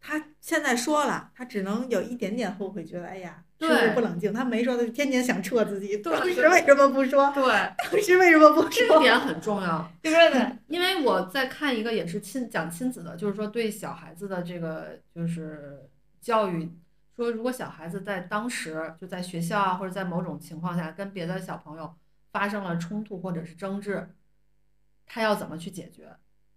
[0.00, 4.32] 他现在说了，他只能有一点点后悔，觉得哎呀，是不是不冷静？
[4.32, 5.98] 他没说，他天天想撤自己。
[5.98, 7.30] 当时为什么不说？
[7.32, 8.70] 对，当时为什么不说？
[8.70, 9.92] 这个点很重要。
[10.00, 10.56] 对不对？
[10.68, 15.86] 因为我在看一个也是亲讲亲子的，就是说对小孩子的这个就是
[16.20, 16.72] 教育，
[17.14, 21.94] 说如果小孩子在当时就在学校啊或者在某种情况下跟别的小朋友
[22.32, 24.08] 发生了冲突或者是争执，
[25.04, 26.08] 他要怎么去解决？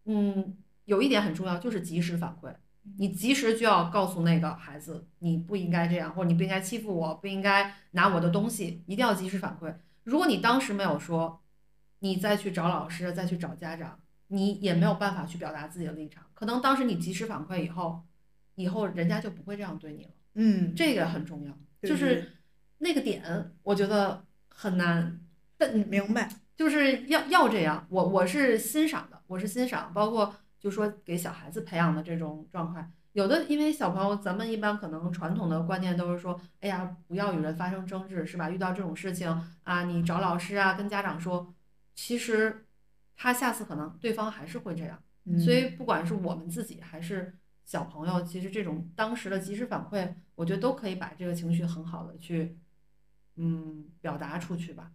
[0.06, 2.54] 嗯，有一点很重要，就是及时反馈。
[2.97, 9.73] 你及时就要告诉那个孩子，你不应该这样，或者你不应该欺负我，不应该拿我的东西，一定要及时反馈。
[10.03, 11.41] 如果你当时没有说，
[11.99, 16.25] 你再去找老师，再去找家长，你也没有办法去表达自己的立场。
[16.34, 18.03] 可能当时你及时反馈以后，
[18.55, 20.11] 以后人家就不会这样对你了。
[20.36, 22.34] 嗯，这个很重要，就是
[22.79, 25.19] 那个点，我觉得很难，
[25.57, 26.29] 但你明白。
[26.55, 27.88] 就是要要这样。
[27.89, 32.89] 我我是欣赏的，我是欣赏，包括就说给小孩子培养的这种状态。
[33.11, 38.49] 有的因为小朋友，咱们一般可能传统的观念都是说，哎呀，不要与人发生争执，是吧？
[38.49, 39.30] 遇到这种事情
[39.64, 41.53] 啊，你找老师啊，跟家长说。
[41.93, 42.66] 其实
[43.18, 47.36] 他下次可能对方还是会这样，嗯所以不管是我们自己还是
[47.66, 52.57] 小朋友，其实这种当时的及时反馈，我觉得都可以把这个情绪很好的去，
[53.36, 54.91] 嗯，表达出去吧。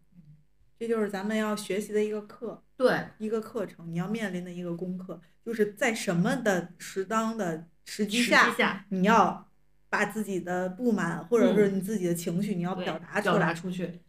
[0.79, 9.49] 这就是咱们要学习的一个课，对，一个课程，你要面临的一个功课，就是在什么的适当的时机下，你要
[9.91, 13.55] 把自己的不满或者是你自己的情绪，你要表达出表达来。
[13.55, 14.01] 出去，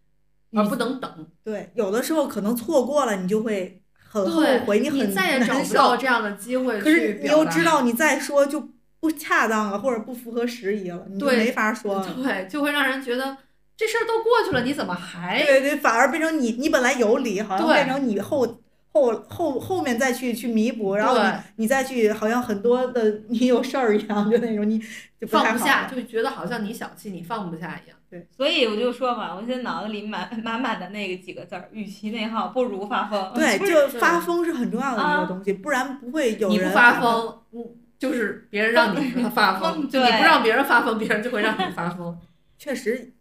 [0.51, 1.28] 你而不能等。
[1.43, 6.01] 对，有的时候可能错过了，你就会很后，悔，你很再也找难不到受。
[6.01, 12.13] 这样的机会可是你又知道你再说就不恰当了，或者不符合时宜了，你就没法说了。
[12.15, 13.38] 对，就会让人觉得
[13.80, 18.59] 这事儿都过去了，你怎么还对对，反而变成你，你本来有理，好像对变成你后
[18.91, 21.23] 后后后面再去去弥补，然后你
[21.63, 27.97] 你再去，好像很多的你有事儿一样，就那种你就不放不下，就觉得好像你小气，你放不下一样。
[28.09, 33.32] 对所以我就说嘛，我现在脑子里满满满的那个几个字儿，与其内耗，不如发疯。
[33.34, 36.99] 对，就发疯是很重要的一啊个东西，不然不会有人你不发。
[36.99, 37.63] 疯，嗯，
[37.97, 42.17] 就是别人让你 发疯；对你不让别人发疯，别人就会让你发疯。
[42.57, 43.13] 确实，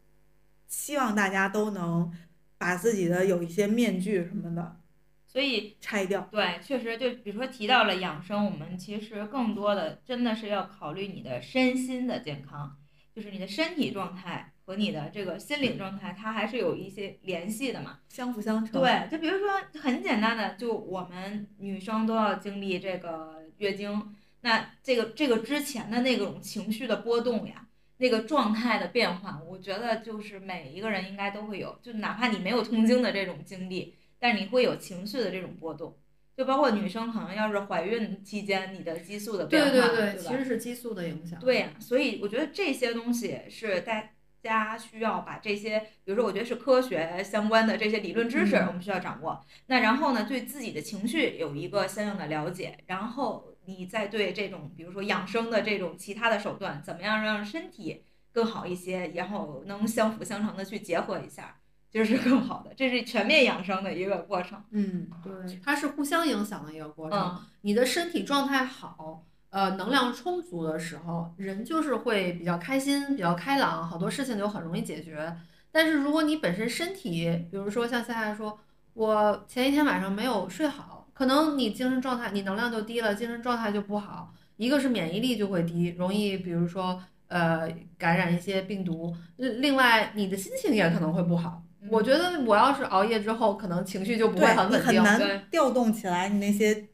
[0.69, 2.13] 希望大家都能
[2.57, 4.77] 把自己的有一些面具什么的
[5.27, 6.29] 所以拆掉。
[6.31, 12.77] 对，确实就比如说提到了养生，我们其实更多的真的是要考虑你的身心的健康，
[13.15, 17.99] 就是你的身体状态和你的这个心理状态，它还是有一些联系的嘛。
[18.09, 27.67] 相辅相成。，对，就比如说很简单的，就我们女生都要经历这个月经，那这个这个之前的那种情绪的波动呀，
[27.99, 35.97] 那个状态的变化，我觉得就是每一个人应该都会有，就哪怕你没有痛经的这种经历，但是你会有情绪的这种波动。
[36.37, 41.37] 就包括女生可能要是怀孕期间你的激素的变化，对对对，吧其实是激素的影响。
[41.41, 49.45] 对呀、所以我觉得这些东西是大家需要把这些，比如说我觉得是科学相关的这些理论知识，嗯我们需要掌握。
[49.67, 58.03] 那然后呢，对自己的情绪有一个相应的了解，然后你再对这种比如说养生的这种其他的手段，怎么样让身体
[58.33, 61.57] 更好一些，然后能相辅相成的去结合一下，
[61.91, 62.73] 就是更好的。
[62.75, 64.65] 这是全面养生的一个过程。
[64.71, 67.19] 嗯，对，它是互相影响的一个过程。
[67.19, 75.37] 嗯，你的身体状态好，呃，能量充足的时候，人就是会比较开心、比较开朗，好多事情就很容易解决。
[75.71, 78.59] 但是如果你本身身体，比如说像夏夏说，
[78.95, 84.33] 我前一天晚上没有睡好，可能你精神状态、你能量就低了，精神状态就不好。
[84.57, 91.61] 一个是免疫力就会低，容易比如说呃感染一些病毒，另另外你的心情也可能会不好。
[91.91, 95.03] 我觉得我要是熬夜之后，可能情绪就不会很很稳定。
[95.03, 96.87] 对难调动起来你那些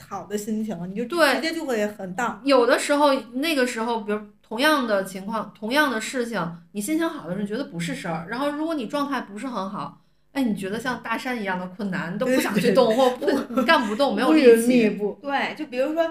[0.00, 2.40] 好的心情，你就对直接就会很荡。
[2.44, 10.01] 有的时候，那个时候，比如同样的情况，同样的事情，你心情好的时候觉得不是事儿，然后如果你状态不是很好，
[10.32, 14.98] 哎，你觉得像大山一样的困难，你都不想去动，或不 你干不动，没有力气。
[15.20, 16.10] 对，就比如说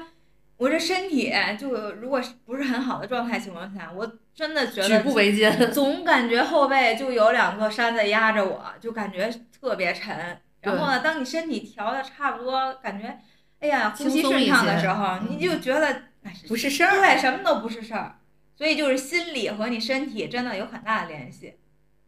[0.58, 9.28] 我这身体就如果不是很好的状态情况下，我真的觉举得步维艰，总感觉后背就有两座山在压着我，就感觉
[9.60, 10.38] 特别沉。
[10.62, 13.18] 然后呢，当你身体调的差不多，感觉
[13.60, 15.88] 哎呀呼吸顺畅的时候，你就觉得
[16.24, 16.92] 哎不是事儿。
[17.00, 18.18] 对，什么都不是事儿。
[18.56, 21.56] 所以就是心理和你身体真的有很大的联系。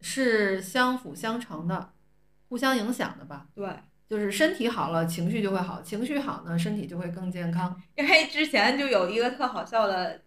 [0.06, 1.93] 是相辅相成的，
[2.54, 3.48] 互相影响的吧。
[3.56, 3.68] 对，
[4.08, 7.76] 就是身体好了，情绪就会好；情绪好呢，身体就会更健康。
[7.96, 10.22] 因为之前就有一个特好笑的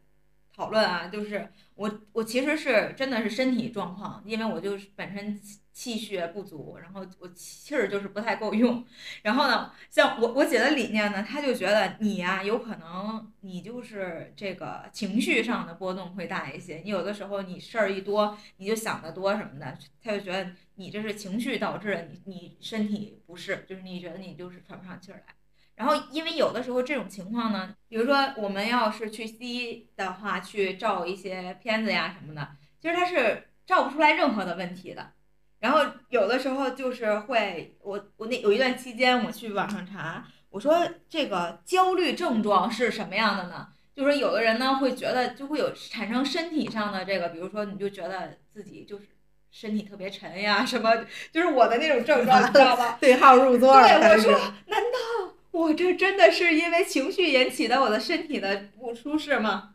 [0.53, 5.41] 讨论啊，就是我我其实是真的是身体状况，因为我就是本身
[5.77, 8.83] 气血不足，然后我气儿就是不太够用。
[9.23, 16.79] 然后呢，像我我姐的理念呢，她就觉得你呀、有可能你就是这个情绪上的波动会大一些。
[16.79, 25.35] 你有的时候你事儿一多，你就想得多什么的，她就觉得你这是情绪导致的，你你身体不适，就是你觉得你就是喘不上气儿来。
[25.75, 35.13] 然后，因为有的时候这种情况呢，比如说我们要是去西医的话，去照一些片子呀什么的，其实它是照不出来任何的问题的。
[35.61, 35.81] 然后
[36.11, 40.77] 有的时候就是会，我我那有一段期间我去网上查，我说
[41.09, 43.69] 这个焦虑症状是什么样的呢？
[43.95, 49.07] 就是说有的人呢会觉得就会有产生身体上的这个，比如说你就觉得自己就是
[49.51, 50.93] 身体特别沉呀，什么
[51.33, 52.97] 就是我的那种症状，你知道吗？
[53.01, 54.33] 对号入座对，我说，
[54.67, 59.71] 难道我这真的是因为情绪引起的我的身体的不舒适吗？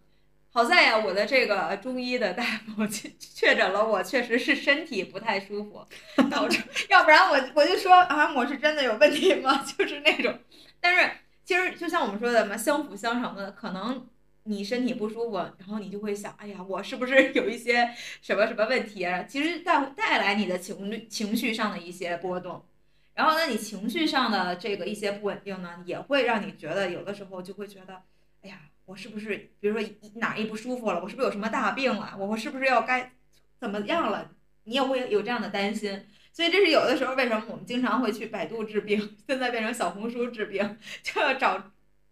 [0.54, 5.88] 好在呀，我的这个中医的大夫 确确诊了我确实是身体不太舒服，
[6.30, 9.64] 导致， 要不然我我就说啊，我是真的有问题吗？
[9.64, 10.38] 就是那种，
[10.82, 11.10] 但是
[11.46, 14.06] 其实就像我们说的嘛，相辅相成的，可能
[14.44, 17.90] 你身体不舒服，然后你就会想，哎呀，我是不是有一些
[18.22, 19.24] 什么什么问题啊？
[19.24, 22.66] 其实带带来你的情绪情绪上的一些波动。
[23.14, 28.02] 然后呢，你情绪上的这个一些不稳定呢，也会让你觉得有的时候就会觉得，
[28.42, 28.60] 哎呀，
[28.92, 33.14] 我是不是比如说哪一不舒服了，我是不是有什么大病了，我我是不是要该
[33.58, 34.32] 怎么样了？
[34.66, 36.06] 你也会有这样的担心。
[36.34, 41.72] 所以这是有的时候为什么我们经常会去百度治病，现在变成小红书治病，就要找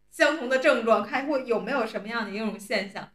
[0.09, 3.11] 相同的症状，看会有没有什么样的一种现象。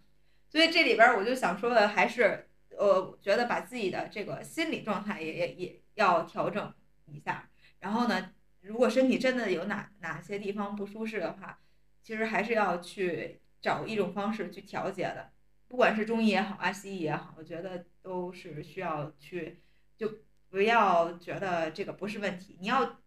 [0.51, 2.47] 所以这里边我就想说的还是，
[2.77, 6.75] 呃，觉得把自己的这个心理状态也也也要调整
[7.07, 7.49] 一下。
[7.81, 11.59] 然后呢，如果身体真的有哪哪些地方不舒适的话，
[12.03, 15.31] 其实还是要去找一种方式去调节的，
[15.69, 19.63] 不管是中医也好啊，西医也好，我觉得都是需要去，
[19.97, 20.19] 就
[20.51, 22.99] 不要觉得这个不是问题，你要，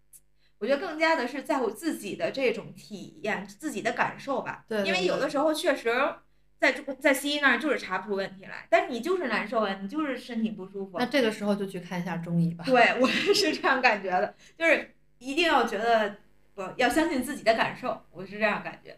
[0.57, 5.93] 我觉得更加的是在乎自己的这种体验、自己的感受吧，对对因为有的时候确实。
[6.59, 10.97] 在中在西医那儿就是查不出问题来，但是你就是难受啊，你就是身体不舒服。
[10.97, 12.63] 那这个时候就去看一下中医吧。
[12.65, 16.17] 对，我是这样感觉的，就是一定要觉得
[16.55, 18.97] 不要相信自己的感受，我是这样感觉。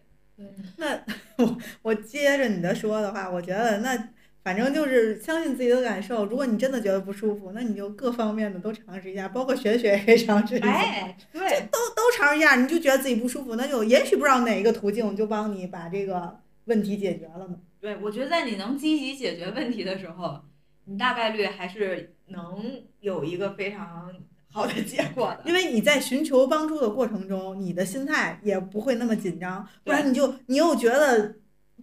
[0.78, 1.00] 那
[1.44, 4.10] 我我接着你的说的话，我觉得那
[4.44, 6.26] 反正就是相信自己的感受。
[6.26, 10.68] 如果你真的觉得不舒服，那你就各方面的都尝试一下，包括玄学也可 以尝试一下。
[10.70, 17.60] 哎，对，都都尝试一下，你就觉得自己不舒服，那就也许不知道哪一个途径就帮你把这个问题解决了呢。
[17.82, 20.40] 对，我觉得在你能积极解决问题的时候，
[20.86, 24.14] 你大概率还是能有一个非常
[24.52, 25.44] 好的结果的。
[25.46, 31.36] 因为你在寻求帮助的过程中，你的心态也不会那么紧张，不然你就你又觉得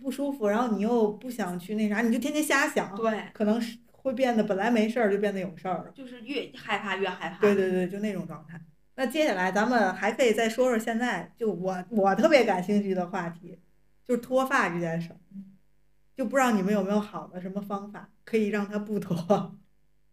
[0.03, 5.91] 不舒服，然后你又不想去那啥，你就天天瞎想，对，可能是会变得本来没事儿就变得有事儿了。
[5.95, 7.41] 就是越害怕越害怕。
[7.41, 8.61] 对对对，就那种状态。
[8.97, 13.59] 那接下来咱们还可以再说说现在就我我特别感兴趣的话题，
[14.05, 15.17] 就是脱发这件事儿。
[16.17, 19.55] 就不知道你们有没有好的什么方法可以让它不脱，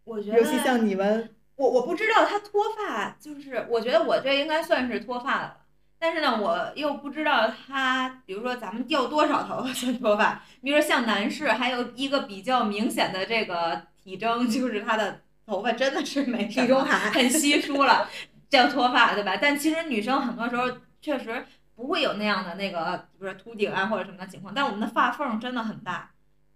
[0.04, 5.58] 我觉得，尤其像你们，我我不知道他脱发，就是我觉得我这应该算是脱发了。
[5.98, 10.42] 但是呢，我又不知道他，比如说咱们掉多少头发 算脱发。
[10.60, 18.08] 比如说像男士，还有一个比较明显的这个体征，就是他的头发真的是没地中海很稀疏了，
[18.50, 19.38] 叫脱发，对吧？
[19.40, 26.10] 但其实女生很多时候确实不会有那样的那个，比如说秃顶啊或者什么的情况，但我们的发缝真的很大，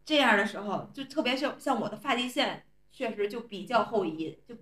[0.05, 4.55] 这样的时候就特别像像我的发际线确实就比较后移，就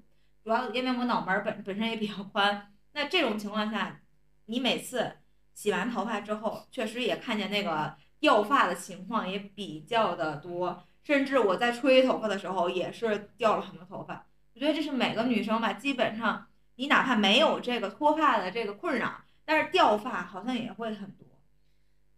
[0.46, 4.00] 主要因为我脑门儿本本身也比较宽，那这种情况下，
[4.44, 5.14] 你每次
[5.54, 14.24] 洗完头发之后，确实也看见那个掉发的情况也比较的多，甚至我在吹头发的时候也是掉了很多头发。
[14.54, 21.26] 我觉得这是每个女生吧，基本上你哪怕没有这个脱发的这个困扰，但是掉发好像也会很多。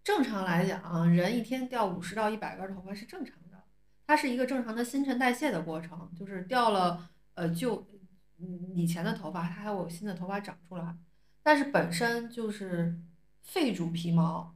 [0.05, 3.64] 正常来讲，人一天掉五十到一百根头发是正常的，
[4.07, 7.89] 它是一个正常的新陈代谢的过程，就是掉了呃就
[8.41, 10.97] 嗯以前的头发，它还有新的头发长出来。
[11.43, 12.99] 但是本身就是
[13.43, 14.55] 肺主皮毛，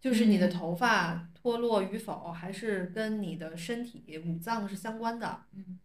[0.00, 5.44] 就是你的嗯头发脱落与否，还是跟你的身体五脏是相关的。
[5.52, 5.78] 嗯，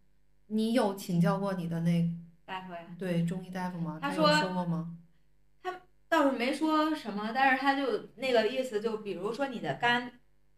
[0.46, 2.10] 你有请教过你的那
[2.44, 3.98] 大夫呀，对中医大夫吗？
[4.00, 4.96] 他说说过吗？
[5.62, 10.12] 他倒是没说什么，但是他就那个意思，就比如说你的肝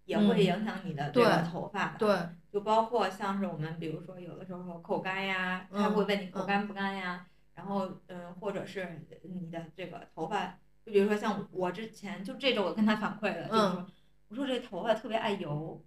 [0.09, 1.98] 也会嗯影响你的这个头发的。
[1.98, 2.16] 对，
[2.50, 13.86] 就包括像是我们，比如说有的时候口干呀，他嗯会问你口嗯干不干呀，然后嗯，或者是你的这个头发，就比如说像我之前就这周我跟他反馈的，就是嗯说
[14.30, 15.84] 我说这头发特别爱油，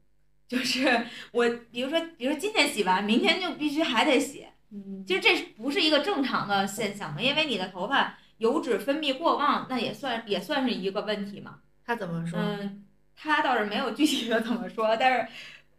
[0.48, 11.60] 就是我比如说比如说今天洗完，明天就必须还得洗，嗯，其实这不是一个正常的现象嘛，因为你的头发油脂分泌过旺，那也算也算是一个问题嘛。
[11.84, 12.40] 他怎么说？
[12.40, 12.86] 嗯，
[13.22, 15.28] 他倒是没有具体的怎么说，但是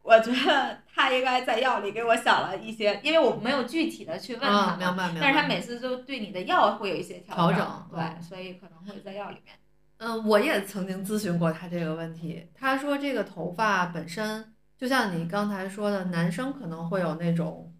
[0.02, 5.20] 我觉得他应该在药里给我想了一些，因为我没有具体的去问他啊，明白明白。
[5.20, 9.54] 但是他每次都对你的药会有一些调调整，对，嗯所以可能会在药里面。
[9.98, 12.46] 嗯，我也曾经咨询过他这个问题。
[12.54, 17.71] 他说这个头发本身，就像你刚才说的，男生可能会有那种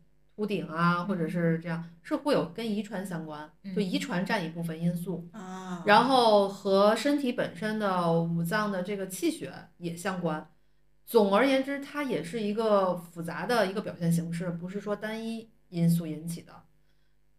[0.43, 10.51] 秃顶啊，或者是这样，是会有跟遗传相关，就嗯遗传占一部分因素，啊，然后和身体本身的五脏的这个气血也相关。
[11.07, 16.53] 总而言之，它也是一个复杂的一个表现形式，不是说单一因素引起的。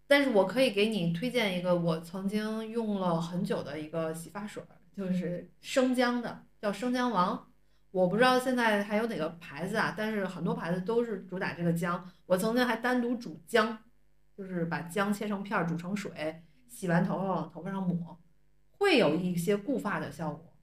[0.07, 7.47] 但是我可以给你推荐一个我曾经用了很久的一个洗发水儿，就是生姜的，叫生姜王。
[7.93, 12.03] 我不知道现在还有哪个牌子啊，但是很多牌子都是主打这个姜。
[12.25, 13.77] 我曾经还单独煮姜，
[14.35, 18.19] 就是把姜切成片儿煮成水，洗完头发往头发上抹，
[18.71, 20.57] 会有一些固发的效果，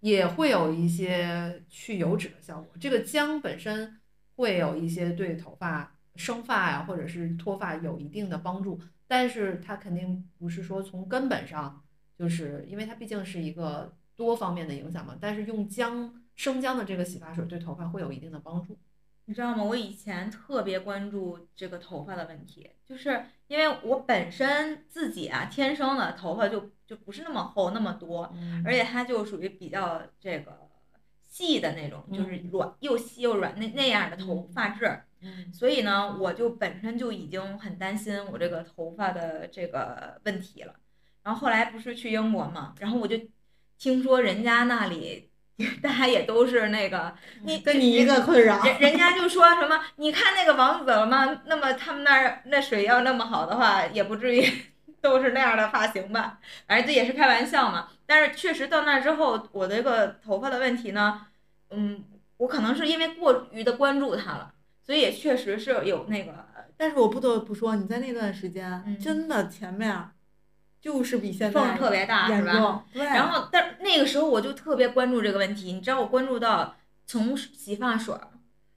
[0.00, 2.70] 也会有一些去油脂的效果。
[2.78, 3.98] 这个姜本身
[4.36, 11.82] 会有一些对头发生发呀，或者是脱发有一定的帮助，但是它肯定不是说从根本上，
[12.18, 15.16] 就是因为它毕竟是一个多方面的影响嘛。
[15.18, 18.78] 但是用姜生姜的这个洗发水对头发会有一定的帮助。
[19.24, 19.62] 你知道吗？
[19.62, 30.68] 我以前特别关注这个头发的问题，就是因为我本身自己啊，天生的头发就就不是那么厚那么多，而且它就属于比较这个
[31.26, 35.00] 细的那种，就是软又细又软那那样的头发质。
[35.22, 40.74] 嗯所以呢，我就本身就已经很担心我这个头发的这个问题了。
[41.22, 43.16] 然后后来不是去英国嘛，然后我就
[43.80, 45.30] 听说人家那里
[45.82, 47.14] 大家也都是那个
[47.44, 48.62] 你跟你一个困扰。
[48.62, 51.40] 人人家就说什么，你看那个王子了吗？
[51.46, 54.44] 那么他们那儿那水要那么好的话，也不至于
[55.00, 56.38] 都是那样的发型吧？
[56.68, 57.88] 反正这也是开玩笑嘛。
[58.06, 61.26] 但是确实到那儿之后，我这个头发的问题呢，
[61.70, 62.04] 嗯，
[62.36, 64.52] 我可能是因为过于的关注它了，
[64.84, 70.10] 所以也确实是有那个，但是我不得不说，你在那段时间、嗯真的前面
[70.80, 72.84] 就是比现在缝儿特别大，是吧？
[72.92, 76.76] 对，然后，但是那个时候我就特别关注这个问题，你知道我关注到
[77.06, 78.14] 从洗发水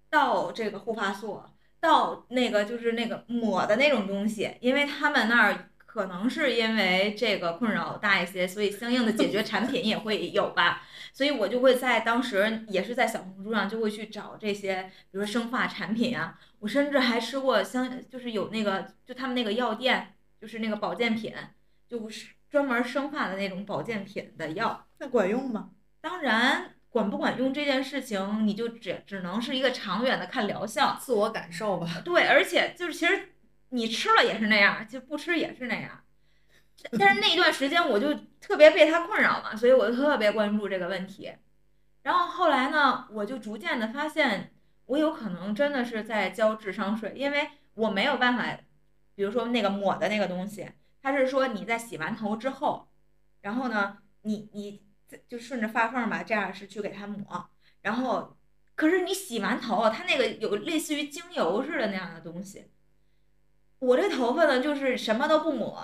[0.10, 1.42] 到这个护发素，
[1.80, 10.82] 到那个就是那个抹的那种东西，因为他们那儿可能是因为这个困扰大一些，所以相应的解决产品也会有吧。
[11.14, 21.32] 所以我就会在当时也是在小红书上就会去找这些，比如说生发产品啊，我甚至还吃过相就是有那个就他们那个药店，就是那个保健品，
[21.94, 24.88] 就是专门生发的那种保健品的药。
[24.98, 25.70] 那管用吗？
[26.02, 30.98] 当然，管不管用这件事情，你就只只能是一个长远的看疗效。
[31.00, 32.02] 自我感受吧。
[32.04, 33.30] 对，而且就是其实
[33.70, 36.04] 你吃了也是那样，就不吃也是那样。
[36.98, 41.32] 但是那一段时间我就特别被它困扰嘛，所以我就特别关注这个问题。
[42.02, 44.52] 然后后来呢，我就逐渐的发现，
[44.88, 48.58] 我有可能真的是在交智商税，因为我没有办法，
[49.14, 50.68] 比如说那个抹的那个东西，
[51.04, 52.88] 它是说你在洗完头之后，
[53.42, 54.82] 然后呢，你你
[55.28, 57.50] 就顺着发缝吧，这样是去给它抹，
[57.82, 58.38] 然后
[58.74, 62.72] 可是你洗完头，它那个有类似于精油似的那样的东西。
[63.80, 65.84] 我这头发呢，就是什么都不抹，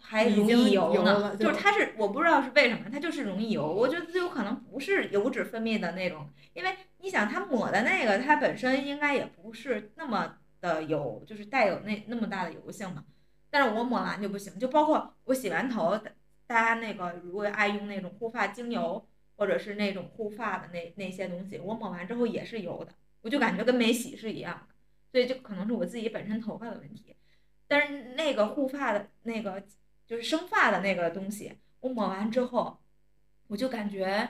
[0.00, 1.32] 还容易油呢。
[1.32, 3.66] 油就就是它是我不知道是为什么，它就是容易油。
[3.66, 13.04] 我觉得这有可能不是油脂分泌的那种，因为你想它抹的那个，它本身应该也不是那么的油，就是带有那那么大的油性嘛。
[13.54, 15.96] 但是我抹完就不行，就包括我洗完头，
[16.44, 22.92] 大家那个如果爱用那种护发精油，或者是那种护发的那那些东西，我抹完之后也是油的，
[23.22, 24.74] 我就感觉跟没洗是一样的，
[25.12, 27.14] 所以就可能是我自己本身头发的问题。
[27.68, 29.62] 但是那个护发的那个
[30.04, 32.76] 就是生发的那个东西，我抹完之后，
[33.46, 34.28] 我就感觉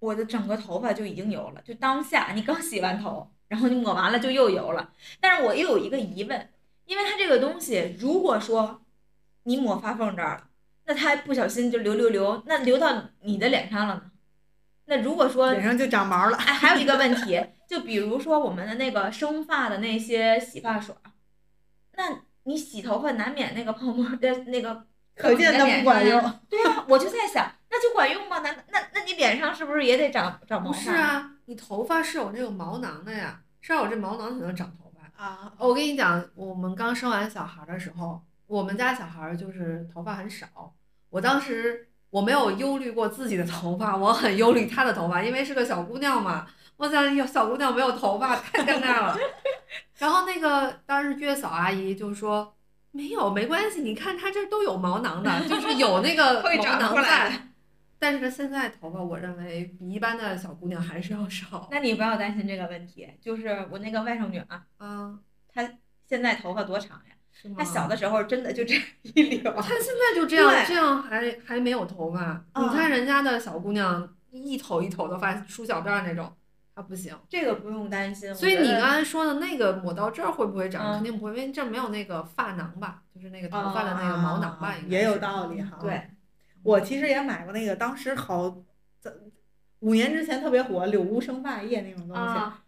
[0.00, 4.92] 我的整个头发就已经油了，就当下你刚洗完头，然后你抹完了就又油了。
[5.20, 6.48] 但是我又有一个疑问，
[6.88, 8.82] 因为它这个东西，如果说
[9.42, 10.48] 你抹发缝这儿了，
[10.86, 14.02] 那它不小心就流流流，那流到你的脸上了呢？
[14.86, 16.36] 那如果说脸上就长毛了。
[16.38, 20.94] 哎，还有一个问题，就比如说我们的那个生发的那些洗发水，
[21.92, 26.40] 那你洗头发难免那个泡沫的那个可见它不管用。
[26.48, 28.38] 对啊，我就在想，那就管用吗？
[28.38, 30.78] 那那那你脸上是不是也得长长毛不？
[30.78, 34.87] 是啊，你头发是有那个毛囊的呀，是要有这毛囊才能长头发。
[35.18, 40.46] 啊，我跟你讲，我们刚生完小孩的时候，我们家小孩就是头发很少。
[41.10, 46.46] 我当时我没有忧虑过自己的头发，我很忧虑她的头发，因为是个小姑娘嘛。
[46.76, 49.18] 我想有小姑娘没有头发太尴尬了。
[49.98, 52.54] 然后那个当时月嫂阿姨就说
[52.92, 57.32] 没有没关系，你看她这都有毛囊的，就是有那个会毛囊在。
[57.98, 61.68] 但是现在头发，我认为比一般的小姑娘还是要少。
[61.70, 65.18] 那你不要担心这个问题，就是我那个外甥女啊，啊，
[65.52, 65.68] 她
[66.06, 67.14] 现在头发多长呀？
[67.56, 69.42] 她小的时候真的就这样一绺。
[69.44, 72.44] 她现在就这样，这样还还没有头发。
[72.54, 76.32] 嗯你看人家的小姑娘一头一头的发，梳小辫儿那种，
[76.74, 77.16] 她不行。
[77.28, 78.34] 这个不用担心。
[78.34, 80.84] 所以你刚才说的那个抹到这儿会不会长？
[80.84, 85.78] 嗯肯定不会，因为这儿没有那个发囊吧，就是那个头发的那个毛囊吧，啊应该也有道理哈。
[85.80, 86.10] 对，
[86.68, 88.62] 我其实也买过那个，当时好，
[89.00, 89.10] 在
[89.80, 92.62] 五年之前特别火柳屋生发液那种东西，啊，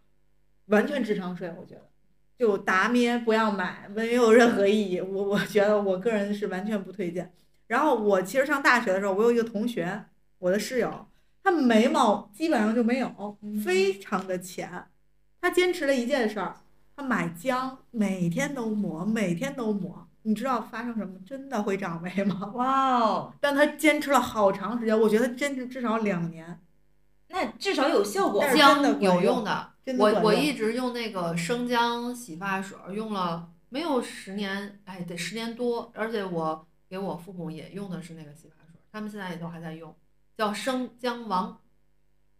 [0.65, 1.87] 完全智商税，我觉得，
[2.37, 4.99] 就达咩不要买，没有任何意义。
[4.99, 7.31] 我我觉得我个人是完全不推荐。
[7.67, 10.05] 然后我其实上大学的时候，我有一个同学，
[10.39, 11.07] 我的室友，
[11.43, 14.87] 他眉毛基本上就没有，非常的浅。
[15.39, 16.55] 他坚持了一件事儿，
[16.95, 20.07] 他买姜，每天都抹，每天都抹。
[20.23, 21.19] 你知道发生什么？
[21.25, 22.51] 真的会长霉吗。
[22.55, 26.59] 哇哦，但他坚持了好长时间，我觉得坚持至少两年。
[27.29, 28.41] 那至少有效果。
[28.41, 39.95] 但是真的姜有用用的，的我我一直用那个生姜洗发水，用了没有十年，哎，得十年多，而且我给我父母也用的是那个洗发水，他们现在也都还在用，
[40.37, 41.57] 叫生姜王。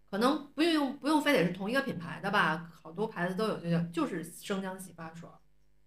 [0.10, 5.36] 可能不用不用非得是同一个品牌的吧，好多牌子都有，就叫就是生姜洗发水儿，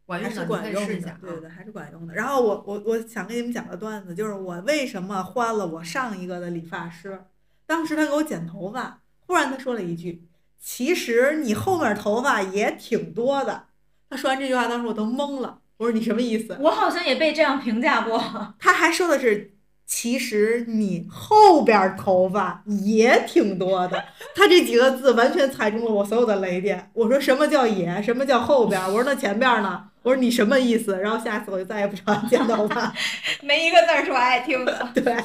[0.07, 1.19] 管还是用的，可以管用的，试一下啊。
[1.21, 2.15] 对对对，还是管用的。
[2.15, 7.25] 然后我我我想跟你们讲个段子，就是我为什么换了我上一个的理发师，
[7.67, 10.29] 当时他给我剪头发，忽然他说了一句
[10.61, 13.67] ：“其实你后面头发也挺多的。”
[14.11, 16.57] 他说完这句话，当时我都懵了，我说你什么意思？
[16.61, 18.55] 我好像也被这样评价过。
[18.59, 19.54] 他还说的是。
[19.87, 24.05] 其实你后边头发也挺多的，
[24.35, 26.91] 他这几个字完全踩中了我所有的雷点。
[26.95, 28.81] 我说什么叫也，什么叫后边？
[28.83, 29.85] 我说那前边呢？
[30.03, 30.99] 我说你什么意思？
[30.99, 32.93] 然后下次我就再也不找你剪头发。
[33.43, 34.89] 没一个字儿是我爱听的。
[34.95, 35.17] 对，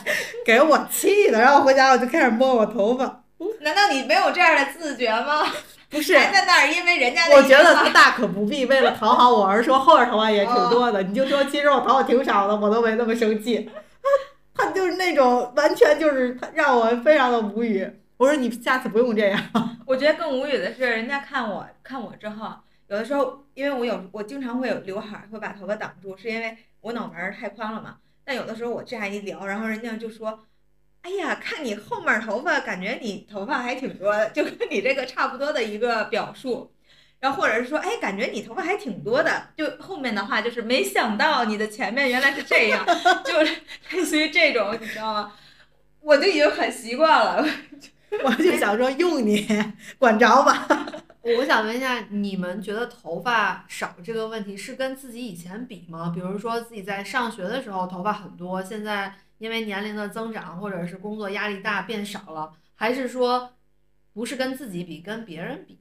[0.45, 1.39] 给我气的。
[1.39, 3.23] 然后回家我就开始摸我头发。
[3.61, 5.45] 难道你没有这样的自觉吗？
[5.89, 11.01] 不是，还在那儿因为人家的我觉得他大可不必为了讨好我而说后边头发也挺多的。
[11.01, 13.69] 你就说其实我头发挺少的，我都没那么生气。
[14.59, 17.89] 他就是那种完全就是他让我非常的无语。
[18.17, 19.41] 我说你下次不用这样。
[19.87, 22.53] 我觉得更无语的是，人家看我看我之后，
[22.87, 27.97] 有的时候因为我有我经常会有刘海，会把头发挡住，是因为我脑门太宽了嘛。
[28.25, 30.39] 但有的时候我这样一聊，然后人家就说
[31.01, 36.71] ：“哎呀，看你后面头发，感觉你头发还挺多，就跟你这个差不多的一个表述。”
[37.19, 42.85] 然后或者是说，哎，感觉你头发还挺多的，就后面的话就是没想到你的前面原来是这样，
[43.25, 45.33] 就是类似于这种，你知道吗？
[46.01, 47.45] 我就已经很习惯了。
[48.23, 49.45] 我就想说用你
[49.97, 50.65] 管着吧。
[51.21, 56.11] 我想问一下，你们觉得头发少这个问题是跟自己以前比吗？
[56.15, 63.51] 比如说自己在上学的时候头发很多，现在因为年龄的增长或者是工作压力大变少了，还是说
[64.13, 65.77] 不是跟自己比，跟别人比？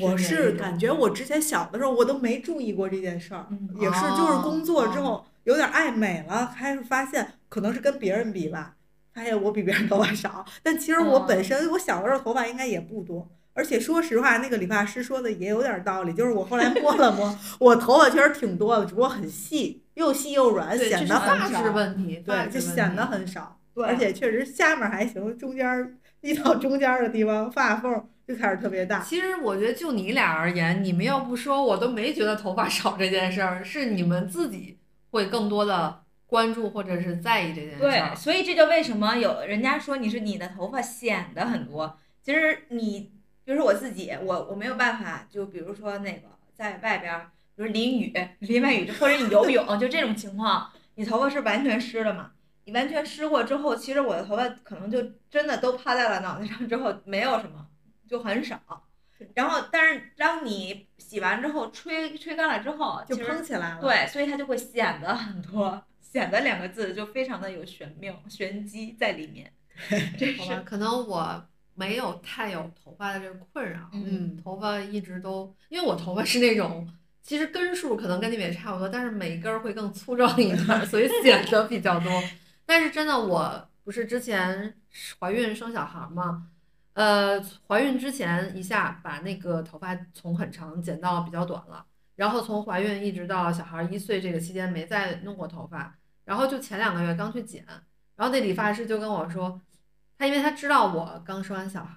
[0.00, 8.76] 我是感觉我之前小的时候我都没注意过这件事儿，嗯也是就是工作之哦后有点爱美了，开始发现可能是跟别人比吧，
[9.12, 13.28] 发现我比别人 头发少，但其实我哦本身我小的时候头发应该也不多。
[13.52, 21.70] 而且说实话，那个理发师说的也有点道理，就是我后来摸了摸， 我头发确实挺多的，只不过很细，又细又软，显得发很少质。
[21.70, 23.58] 问题，对，就显得很少。
[23.74, 29.00] 对而且确实下面还行，中间一到中间的地方，发缝就开始特别大。
[29.00, 34.78] 其实我觉得就你俩而言，你们要不说，我都没觉得头发少这件事儿，是你们自己
[35.10, 41.98] 会更多的关注或者是在意这件事对，所以这就为什么有人家说你是你的头发显得很多。
[42.22, 43.10] 其实你，
[43.44, 47.18] 比如说我自己，我我没有办法，就比如说那个在外边，
[47.56, 52.30] 比如淋雨、 淋完雨或者你游泳，就这种情况，你头发是完全湿了嘛？
[52.66, 57.59] 你完全湿过之后，其实我的头发可能就真的都趴在了脑袋上之后，没有什么，
[58.10, 58.60] 就很少。
[59.34, 69.52] 然后，但是当你洗完之后吹吹干了之后，就蓬起来了。，对，所以它就会显得很多，显得两个字就非常的有玄妙、玄机在里面。
[70.18, 76.90] 这是好吧，可能我没有太有头发的这个困扰，嗯头发一直都，因为我头发是那种，
[77.22, 82.10] 其实根数可能跟你们也差不多，但是每一根儿会更粗壮一点儿，所以显得比较多。
[82.66, 84.74] 但是真的，我不是之前
[85.18, 86.46] 怀孕生小孩儿嘛，
[86.94, 91.86] 呃，怀孕之前一下把那个头发从很长剪到比较短了，
[92.16, 97.64] 然后从怀孕一直到小孩一岁这个期间没再弄过头发，然后就前两个月刚去剪，
[98.16, 99.60] 然后那理发师就跟我说，
[100.18, 101.94] 他因为他知道我刚生完小孩，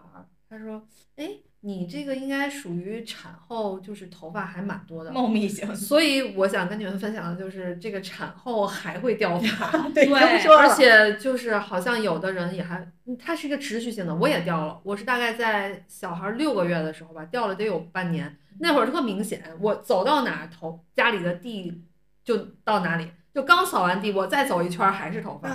[0.47, 5.10] 他说，哎，你这个应该属于产后，就是头发还蛮多的。
[5.14, 5.73] 茂密型。
[5.73, 10.11] 所以我想跟你们分享的就是，这个产后还会掉发， 对。
[10.14, 21.81] 而且就是好像有的人也还，嗯它是一个持续性的，我也掉了，我是大概在小孩六个月的时候吧，掉了得有半年，那会儿特明显，我走到哪儿头家里的地
[22.26, 22.35] 就
[22.65, 25.48] 到哪里，就刚扫完地，我再走一圈儿还是头发，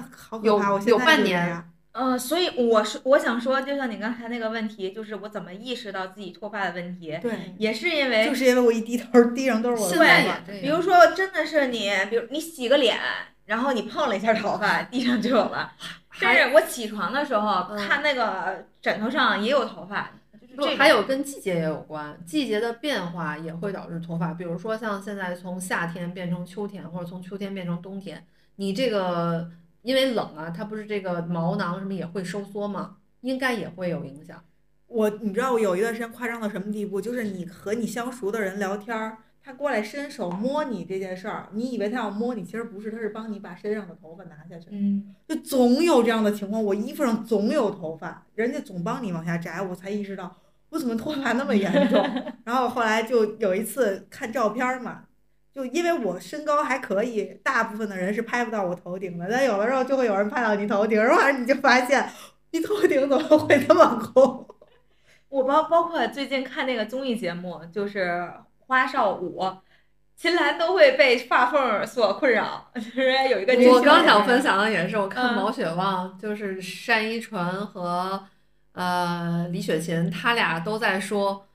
[0.42, 0.72] 有好可怕！
[0.72, 10.40] 我现有半年样嗯、所以我是我想说，就像你刚才那个问题，就是我怎么意识到自己脱发的问题，对，也是因为就是因为我一低头，地上都是我的头发。
[10.60, 12.96] 比如说，真的是你，比如你洗个脸，
[13.46, 15.72] 然后你碰了一下头发，地上就有了。
[16.12, 20.10] 甚还至我起床的时候嗯看那个枕头上也有头发，
[20.56, 24.34] 这还有跟季节也有关，季节的变化也会导致脱发。
[24.34, 28.24] 比如说像现在从夏天变成秋天，或者从秋天变成冬天，
[28.56, 29.48] 你这个
[29.88, 32.96] 因为冷啊，它不是这个毛囊什么也会收缩吗？
[33.22, 34.44] 应该也会有影响。
[34.86, 37.00] 我你知道我有一段时间夸张到什么地步？
[37.00, 44.68] 就是你和你相熟的人聊天儿，他过来伸手摸你这件事儿，你以为他要摸你，其实不是，他是帮你把身上的头发拿下去。
[44.72, 50.36] 嗯，就总有这样的情况，我衣服上总有头发，人家总帮你往下摘，我才意识到
[50.68, 51.98] 我怎么脱发那么严重。
[52.44, 55.04] 然后后来就有一次看照片嘛，
[55.58, 62.08] 就因为我身高还可以，大部分的人是拍不到我头顶的，但有的时候就会有人拍到你头顶，然后你就发现
[62.52, 64.46] 你头顶怎么会那么空？
[65.28, 68.32] 我包包括最近看那个综艺节目，就是
[68.68, 69.44] 花少五，
[70.14, 72.70] 秦岚都会被发缝所困扰。
[72.76, 76.56] 就是有一个我刚想分，享的也是，我看嗯毛血旺，就是
[76.86, 78.24] 单依纯和
[78.74, 81.47] 呃李雪琴，他俩都在说，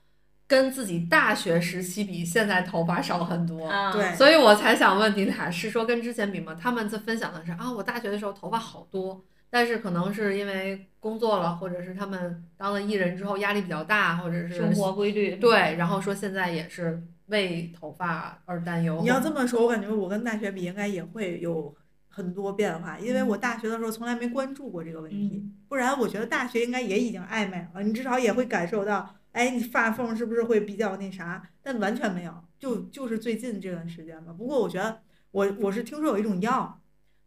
[0.54, 3.66] 跟自己大学时期比，现在头发少很多。
[3.66, 6.54] 啊，对所以我才想问你俩，是说跟之前比吗？
[6.54, 19.00] 他们在分享的是啊，我大学的时候头发好多，但是可能是因为工作了，或者是他们当了艺人之后压力比较大，或者是生活规律，对，然后说现在也是为头发而担忧。
[19.00, 21.74] 你要这么说，我感觉我跟大学比应该也会有
[22.08, 31.50] 很多变化，因为我大学的时候从来没关注过这个问题，嗯不然我觉得大学应该也已经暧昧了，你至少也会感受到，哎，你发缝是不是会比较那啥？
[31.62, 34.32] 但完全没有，就就是最近这段时间吧。
[34.32, 35.02] 不过我觉得
[35.32, 36.80] 我我是听说有一种药，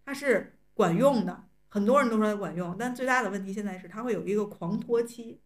[0.03, 5.41] 它是管用的，很多人都说它管用，但最大的问题现在是它会有一个狂脱期。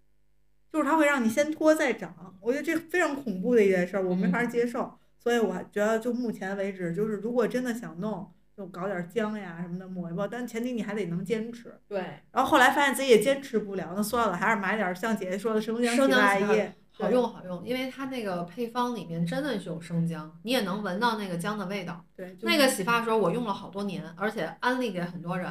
[0.72, 4.98] 就是它会让你先脱再长，我觉得这非常恐怖的一件事，我没法接受。
[5.20, 11.74] 所以我觉得，就目前为止，就是如果真的想弄，就搞点姜呀什么的抹一抹，但前提你还得能坚持。
[11.88, 12.00] 对，
[12.32, 16.00] 然后后来发现自己也坚持不了，那算了，还是买点儿像姐姐说的生姜洗
[16.46, 22.06] 发液，好用好用，因为它那个配方里面真的是有生姜，你也能闻到那个姜的味道。
[22.16, 25.50] 对，那个洗发水我用了好多年，而且安利给很多人，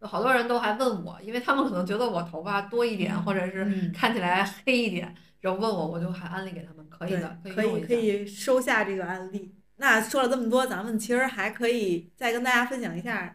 [0.00, 9.54] 有好多人都还问我，因为他们可能觉得我头发多一点，或者是嗯看起来黑一点，然后问我，我就还安利给他们，可以的，可以可以收下这个案例。
[9.80, 13.34] 那说了这么多，咱们其实还可以再跟大家分享一下，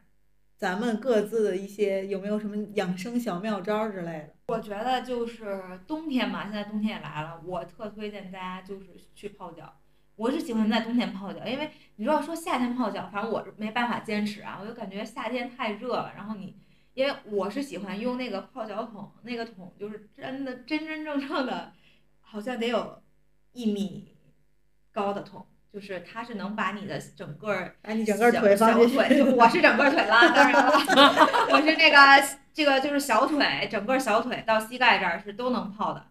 [0.56, 4.36] 咱们各自的一些有没有什么养生小妙招之类的。
[4.50, 8.86] 我觉得就是冬天嘛，现在冬天也来了，我特推荐大家就是
[9.16, 9.74] 去泡脚。
[10.16, 16.14] 我是喜欢在冬天泡脚，因为你知道说夏天泡脚，反正我是没办法坚持啊，我就感觉夏天太热了。
[16.16, 16.56] 然后你，
[16.94, 21.74] 因为我是喜欢用那个泡脚桶，那个桶就是真的真真正正的，
[22.22, 23.02] 好像得有
[23.52, 24.16] 一米
[24.92, 30.72] 高的桶，就是它是能把你的整个儿把你整个腿放进去，小腿，我是整个腿了，当然了，
[31.52, 31.98] 我是这个
[32.54, 36.08] 这个就是小腿，整个小腿到膝盖这儿是都能泡的，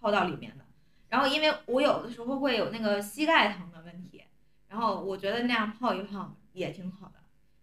[0.00, 0.64] 泡到里面的。
[1.08, 4.22] 然后因为我有的时候会有那个膝盖疼的问题，
[4.68, 7.14] 然后我觉得那样泡一泡也挺好的。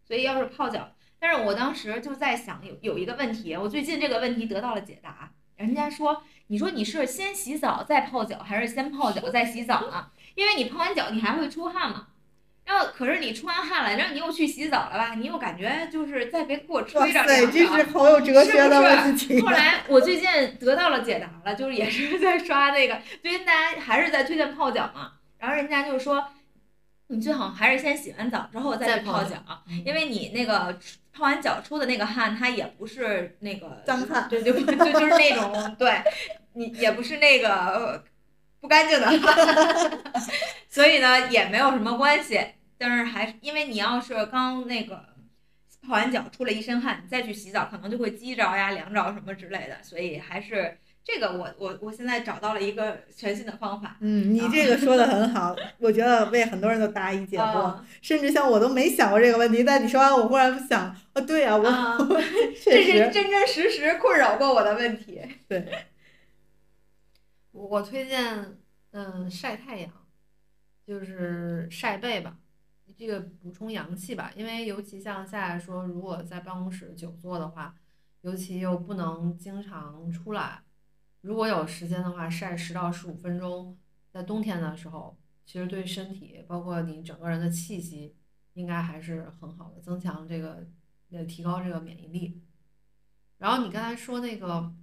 [0.03, 5.31] 所以要是泡脚，但是我当时就在想有有一个问题，我最近这个问题得到了解答。
[5.55, 10.11] 人家说，你说你是先洗澡再泡脚，还是先泡脚再洗澡呢？
[10.37, 12.07] 因为你泡完脚你还会出汗嘛。
[12.63, 15.13] 然后可是你出完汗了，然后你又去洗澡了吧？
[15.15, 17.97] 你又感觉就是再别给我哇吹着塞，凉这是着。
[17.97, 19.41] 好有哲学的是不是问题。
[19.41, 26.21] 后来我最近得到了解答了，就是也是在刷那个，最近大家还是在推荐泡脚嘛，然后人家就说，
[27.07, 30.77] 你最好还是先洗完澡之后再去泡脚脚，因为你那个
[31.13, 36.01] 泡完脚出的那个汗，它也不是那个脏汗对对对，就就是那种对，
[36.51, 38.03] 你也不是那个呃
[38.59, 39.91] 不干净的汗，
[40.69, 42.39] 所以呢也没有什么关系。
[42.77, 45.03] 但是还是因为你要是刚那个
[45.85, 53.97] 泡完脚出了一身汗，你再去洗澡，可能就会激着呀、凉着什么之类的，所以还是这个我我我现在找到了一个全新的方法。
[54.01, 61.63] 嗯，你这个说的很好，我觉得为很多人都答疑解惑，啊甚至像我都没想过这个问题，但你说完，我忽然想，啊，对啊、我、
[62.63, 65.21] 这是实，真真实实困扰过我的问题。
[65.47, 65.65] 对，
[67.65, 68.59] 我推荐，
[68.91, 69.91] 嗯，晒太阳，
[70.85, 72.37] 就是晒背吧，
[72.95, 74.31] 这个补充阳气吧。
[74.35, 77.75] 因为尤其像夏夏说，如果在办公室久坐的话，
[78.21, 80.61] 尤其又不能经常出来，
[81.21, 83.77] 如果有时间的话，晒十到十五分钟，
[84.11, 88.15] 在冬天的时候，其实对身体，包括你整个人的气息，
[88.53, 90.67] 应该还是很好的，增强这个，
[91.11, 92.41] 呃，提高这个免疫力。
[93.39, 94.73] 然后你刚才说那个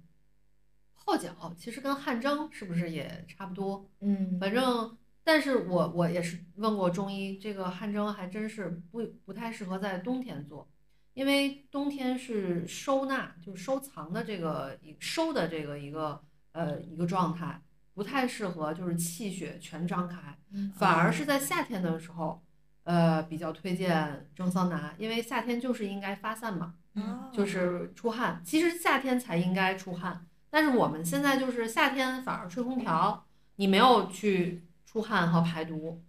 [1.05, 3.87] 泡脚，其实跟汗蒸是不是也差不多？
[4.01, 10.67] 嗯反正，但是我我也是问过中医，这个汗蒸还真是不不太适合在冬天做，
[11.13, 16.21] 因为冬天是收纳，就是收藏的这个一收的这个一个
[16.53, 17.61] 呃一个状态，
[17.93, 22.43] 不太适合就是气血全张开，嗯反而是在夏天的时候，
[22.83, 28.41] 呃，比较推荐蒸桑拿，因为夏天就是应该发散嘛，嗯就是出汗。
[28.43, 30.25] 其实夏天才应该出汗，
[30.55, 33.25] 但是我们现在就是夏天反而吹空调，
[33.57, 36.01] 你没有去出汗和排毒，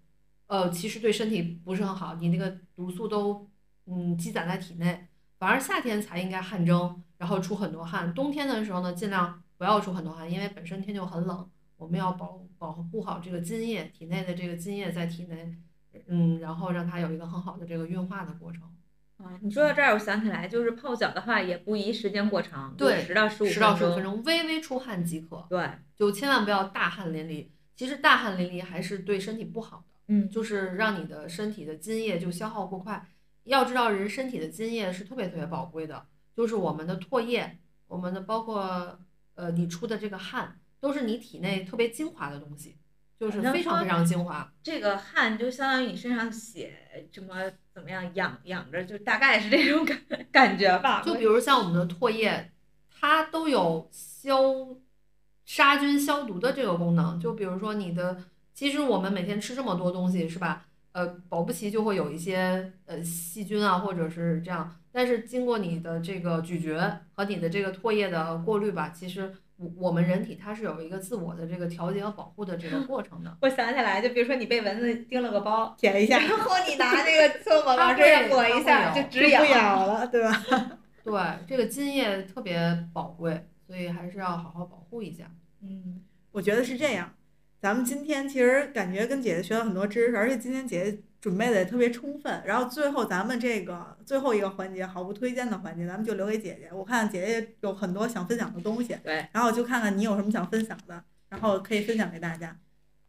[0.47, 3.51] 呃，其实对身体不是很好，你那个毒素都
[3.87, 5.09] 嗯积攒在体内，
[5.41, 8.15] 反而夏天才应该汗蒸，然后出很多汗。
[8.15, 15.57] 冬天的时候呢，尽量不要出很多汗，因为本身天就很冷，我们要保保护好这个津液，体内的这个津液在体内，
[16.07, 18.63] 嗯，然后让它有一个很好的这个运化的过程。
[19.19, 24.15] 啊，你说到这儿，我想起来，就是泡脚的话，也不宜时间过长，对十到十五十到十五分钟。
[24.17, 27.49] 钟，微微出汗即可，对，就千万不要大汗淋漓。
[27.75, 33.07] 其实大汗淋漓还是对身体不好的，嗯，就是让你的身体的津液就消耗过快。
[33.45, 38.99] 要知道，人身体的津液是特别特别宝贵的，就是我们的唾液，我们的包括
[39.35, 42.77] 呃你出的这个汗，都是你体内特别精华的东西，
[43.19, 44.53] 就是非常非常精华。
[44.63, 46.73] 这个汗就相当于你身上血
[47.11, 47.35] 什么
[47.73, 49.99] 怎么样养养着，就大概是这种感
[50.31, 51.03] 感觉吧。
[51.03, 52.51] 就比如像我们的唾液，
[52.99, 54.43] 它都有消
[55.45, 57.19] 杀菌消毒的这个功能。
[57.21, 60.67] 就比如说你的，其实我们每天吃这么多东西，是吧？
[60.93, 64.75] 呃，保不齐就会有一些呃细菌啊，或者是这样。
[64.91, 73.37] 但是经过你的这个咀嚼和你的这个唾液的过滤吧，其实我我们人体它是有一个自我的这个调节和保护的这个过程的。
[73.43, 79.49] 我想起来，就比如说你被蚊子叮了个包，舔一下然后你 拿那个唾沫它往这儿抹一下，就止痒。
[79.49, 80.45] 咬了，对吧？
[81.03, 81.13] 对，
[81.47, 85.31] 这个津液特别宝贵，所以还是要好好保护一下。
[85.63, 86.03] 嗯，
[86.33, 87.13] 我觉得是这样。
[87.59, 92.41] 咱们今天其实感觉跟姐姐学了很多知识，而且今天姐姐准备的也特别充分。
[92.47, 96.71] 然后最后咱们这个最后一个环节，毫不推荐的环节，咱们就留给姐姐。
[96.73, 102.57] 我看姐姐有很多想分享的东西，对，然后就看看你有什么想分享的，然后可以分享给大家。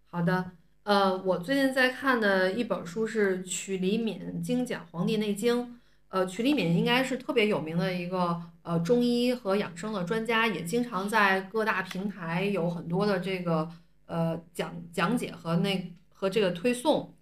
[0.10, 0.50] 好的，
[0.82, 5.64] 呃，我最近在看的一本书是曲黎敏精讲《黄帝内经》。
[6.10, 13.70] 呃，曲黎敏应该是特别有名的一个呃中医和养生的专家，也经常在各大平台有很多的这个
[14.08, 17.14] 呃讲讲解和那和这个推送。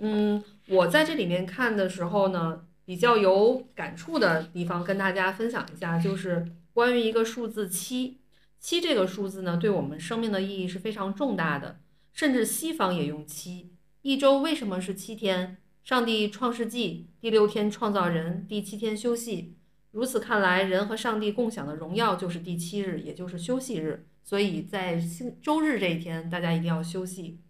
[0.00, 8.18] 嗯，我在这里面看的时候呢，比较有感触的地方跟大家分享一下，就是关于一个数字七。
[8.58, 11.80] 七这个数字呢，对我们生命的意义是非常重大的。
[12.12, 13.72] 甚至西方也用七。
[14.02, 15.58] 一周为什么是七天？
[15.84, 19.56] 上帝创世纪第六天创造人，第七天休息。
[19.92, 24.06] 如此看来，人和上帝共享的荣耀就是第七日，也就是休息日。
[24.22, 27.40] 所以在星周日这一天，大家一定要休息。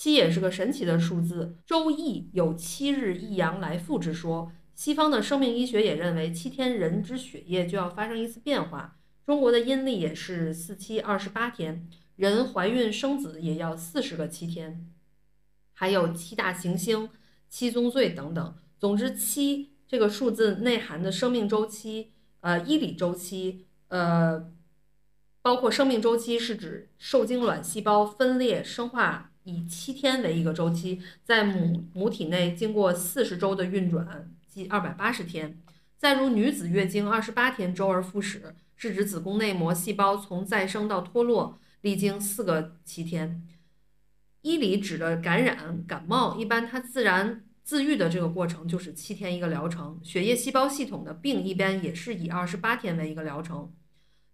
[0.00, 4.50] 七也是个神奇的数字，《周易》有七日一阳来复之说。
[4.74, 8.96] 西方的生命医学也认为，七天人之血液就要发生一次变化。
[9.26, 11.86] 中国的阴历也是四七二十八天。
[12.16, 14.90] 人怀孕生子也要四十个七天，
[15.74, 17.10] 还有七大行星、
[17.50, 18.54] 七宗罪等等。
[18.78, 24.50] 总之，七这个数字内涵的生命周期，呃，医理周期，呃，
[25.42, 35.58] 包括生命周期是指受精卵细胞分裂生化以七天为一个周期，在母母体内经过四十周的运转，即二百八十天。
[35.96, 41.58] 再如女子月经二十八天周而复始，是指子宫内膜细胞从再生到脱落。
[41.82, 43.42] 历经四个七天，
[44.42, 49.98] 医理指的感染感冒，一般它自然自愈的这个过程就是七天一个疗程。
[50.02, 53.72] 血液细胞系统的病一般也是以二十八天为一个疗程。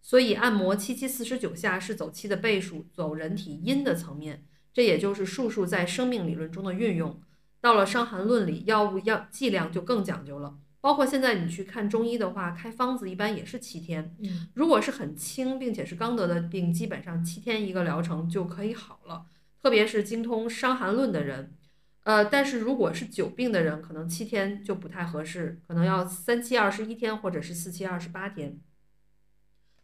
[0.02, 4.44] 所以按摩七七四十九下是走七的倍数，走人体阴的层面，
[4.76, 7.18] 这也就是术数在生命理论中的运用。
[7.62, 10.58] 到了伤寒论里，药物药剂量就更讲究了。
[10.82, 14.14] 包括现在你去看中医的话，开方子一般也是七天。
[14.22, 19.24] 嗯，如果是很轻并且是刚得的病，基本上七天一个疗程就可以好了。
[19.62, 21.54] 特别是精通伤寒论的人，
[22.02, 28.60] 呃，但是如果是久病的人，可能七天就不太合适，可能要三七二十一天或者是四七二十八天。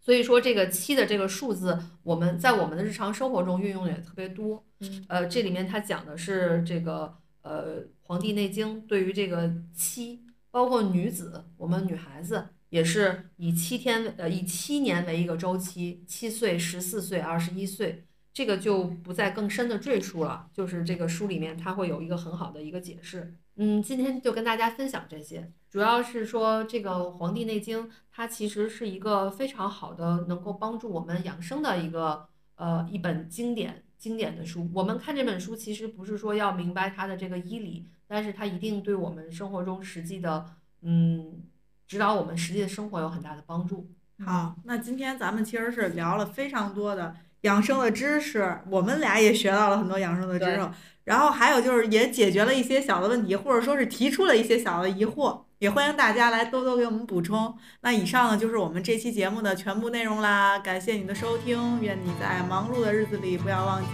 [0.05, 4.63] 所以说，这个七的这个数字，我们在我们的日常生活中运用的也特别多。
[4.81, 10.25] 嗯，呃，这里面它讲的是这个呃《黄帝内经》对于这个七。
[10.51, 18.05] 包括女子，我们女孩子也是以七天呃以七年为一个周期，七岁、十四岁、二十一岁，
[18.35, 20.51] 这个就不再更深的赘述了。
[20.53, 23.35] 就是这个书里面它会有一个很好的一个解释。
[23.57, 32.27] 嗯，今天就跟大家分享这些，主要是说这个《黄帝内经》它其实是一个非常好的能够帮助我们养生的一个
[32.57, 34.71] 呃一本经典经典的书。
[34.73, 37.87] 我们看这本书其实不是说要明白它的这个医理。
[38.15, 40.45] 但是它一定对我们生活中实际的，
[40.83, 41.41] 嗯，
[41.87, 43.89] 指导我们实际的生活有很大的帮助。
[44.23, 50.69] 好，那今天咱们其实是聊了非常多的养生的知识，我们俩也学到了很多养生的知识。
[51.05, 57.53] 然后还有就是也解决了一些小的问题，或者说是提出了一些小的疑惑，也欢迎大家来多多给我们补充。
[57.81, 63.89] 那以上呢就是我们这期节目的全部内容啦，感谢你的收听，愿你在忙碌的日子里不要忘记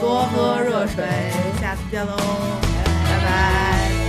[0.00, 1.04] 多喝热水，
[1.60, 4.03] 下次见喽，拜拜。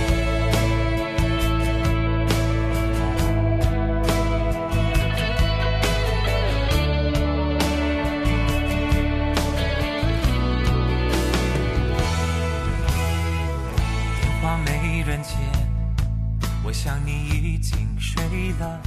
[18.52, 18.80] 了。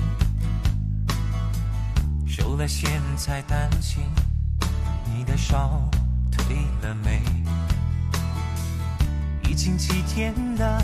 [2.28, 4.04] 收了线才担心
[5.14, 5.90] 你的烧
[6.32, 7.22] 退了没？
[9.50, 10.82] 已经几天了，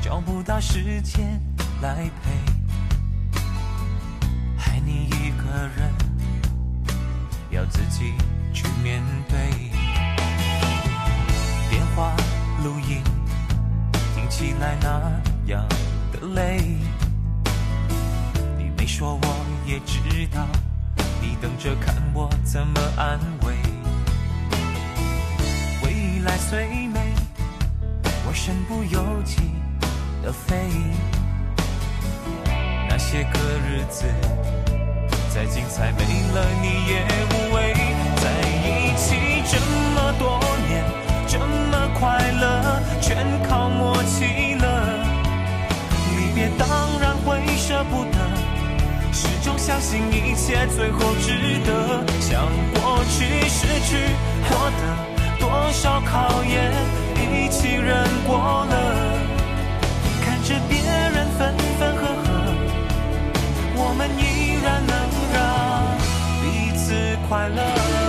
[0.00, 1.40] 找不到时间
[1.82, 3.40] 来陪，
[4.58, 5.92] 爱你一个人
[7.50, 8.14] 要自己
[8.52, 9.72] 去面对。
[11.68, 12.14] 电话
[12.62, 13.02] 录音
[14.14, 15.66] 听起来那样
[16.12, 16.76] 的累。
[18.84, 19.28] 你说我
[19.64, 19.98] 也知
[20.30, 20.46] 道，
[21.18, 23.54] 你等着看我怎么安慰。
[25.82, 27.00] 未来虽美，
[28.28, 29.36] 我身不由己
[30.22, 30.68] 的飞。
[32.86, 34.04] 那些个日子
[35.34, 36.04] 再精彩，没
[36.34, 37.72] 了你也无谓。
[38.20, 38.28] 在
[38.68, 39.16] 一起
[39.50, 39.58] 这
[39.94, 40.38] 么多
[40.68, 40.84] 年，
[41.26, 44.62] 这么快乐，全靠默契了。
[46.18, 46.68] 离别当
[47.00, 48.13] 然会舍不得，
[49.14, 52.04] 始终相信一切最后值得。
[52.20, 53.96] 像过去失去
[54.50, 54.82] 获得
[55.38, 56.72] 多少考验，
[57.16, 58.36] 一起忍过
[58.66, 58.74] 了。
[60.24, 62.26] 看着别人分分合合，
[63.76, 64.92] 我们依然能
[65.32, 65.38] 让
[66.42, 68.03] 彼此快乐。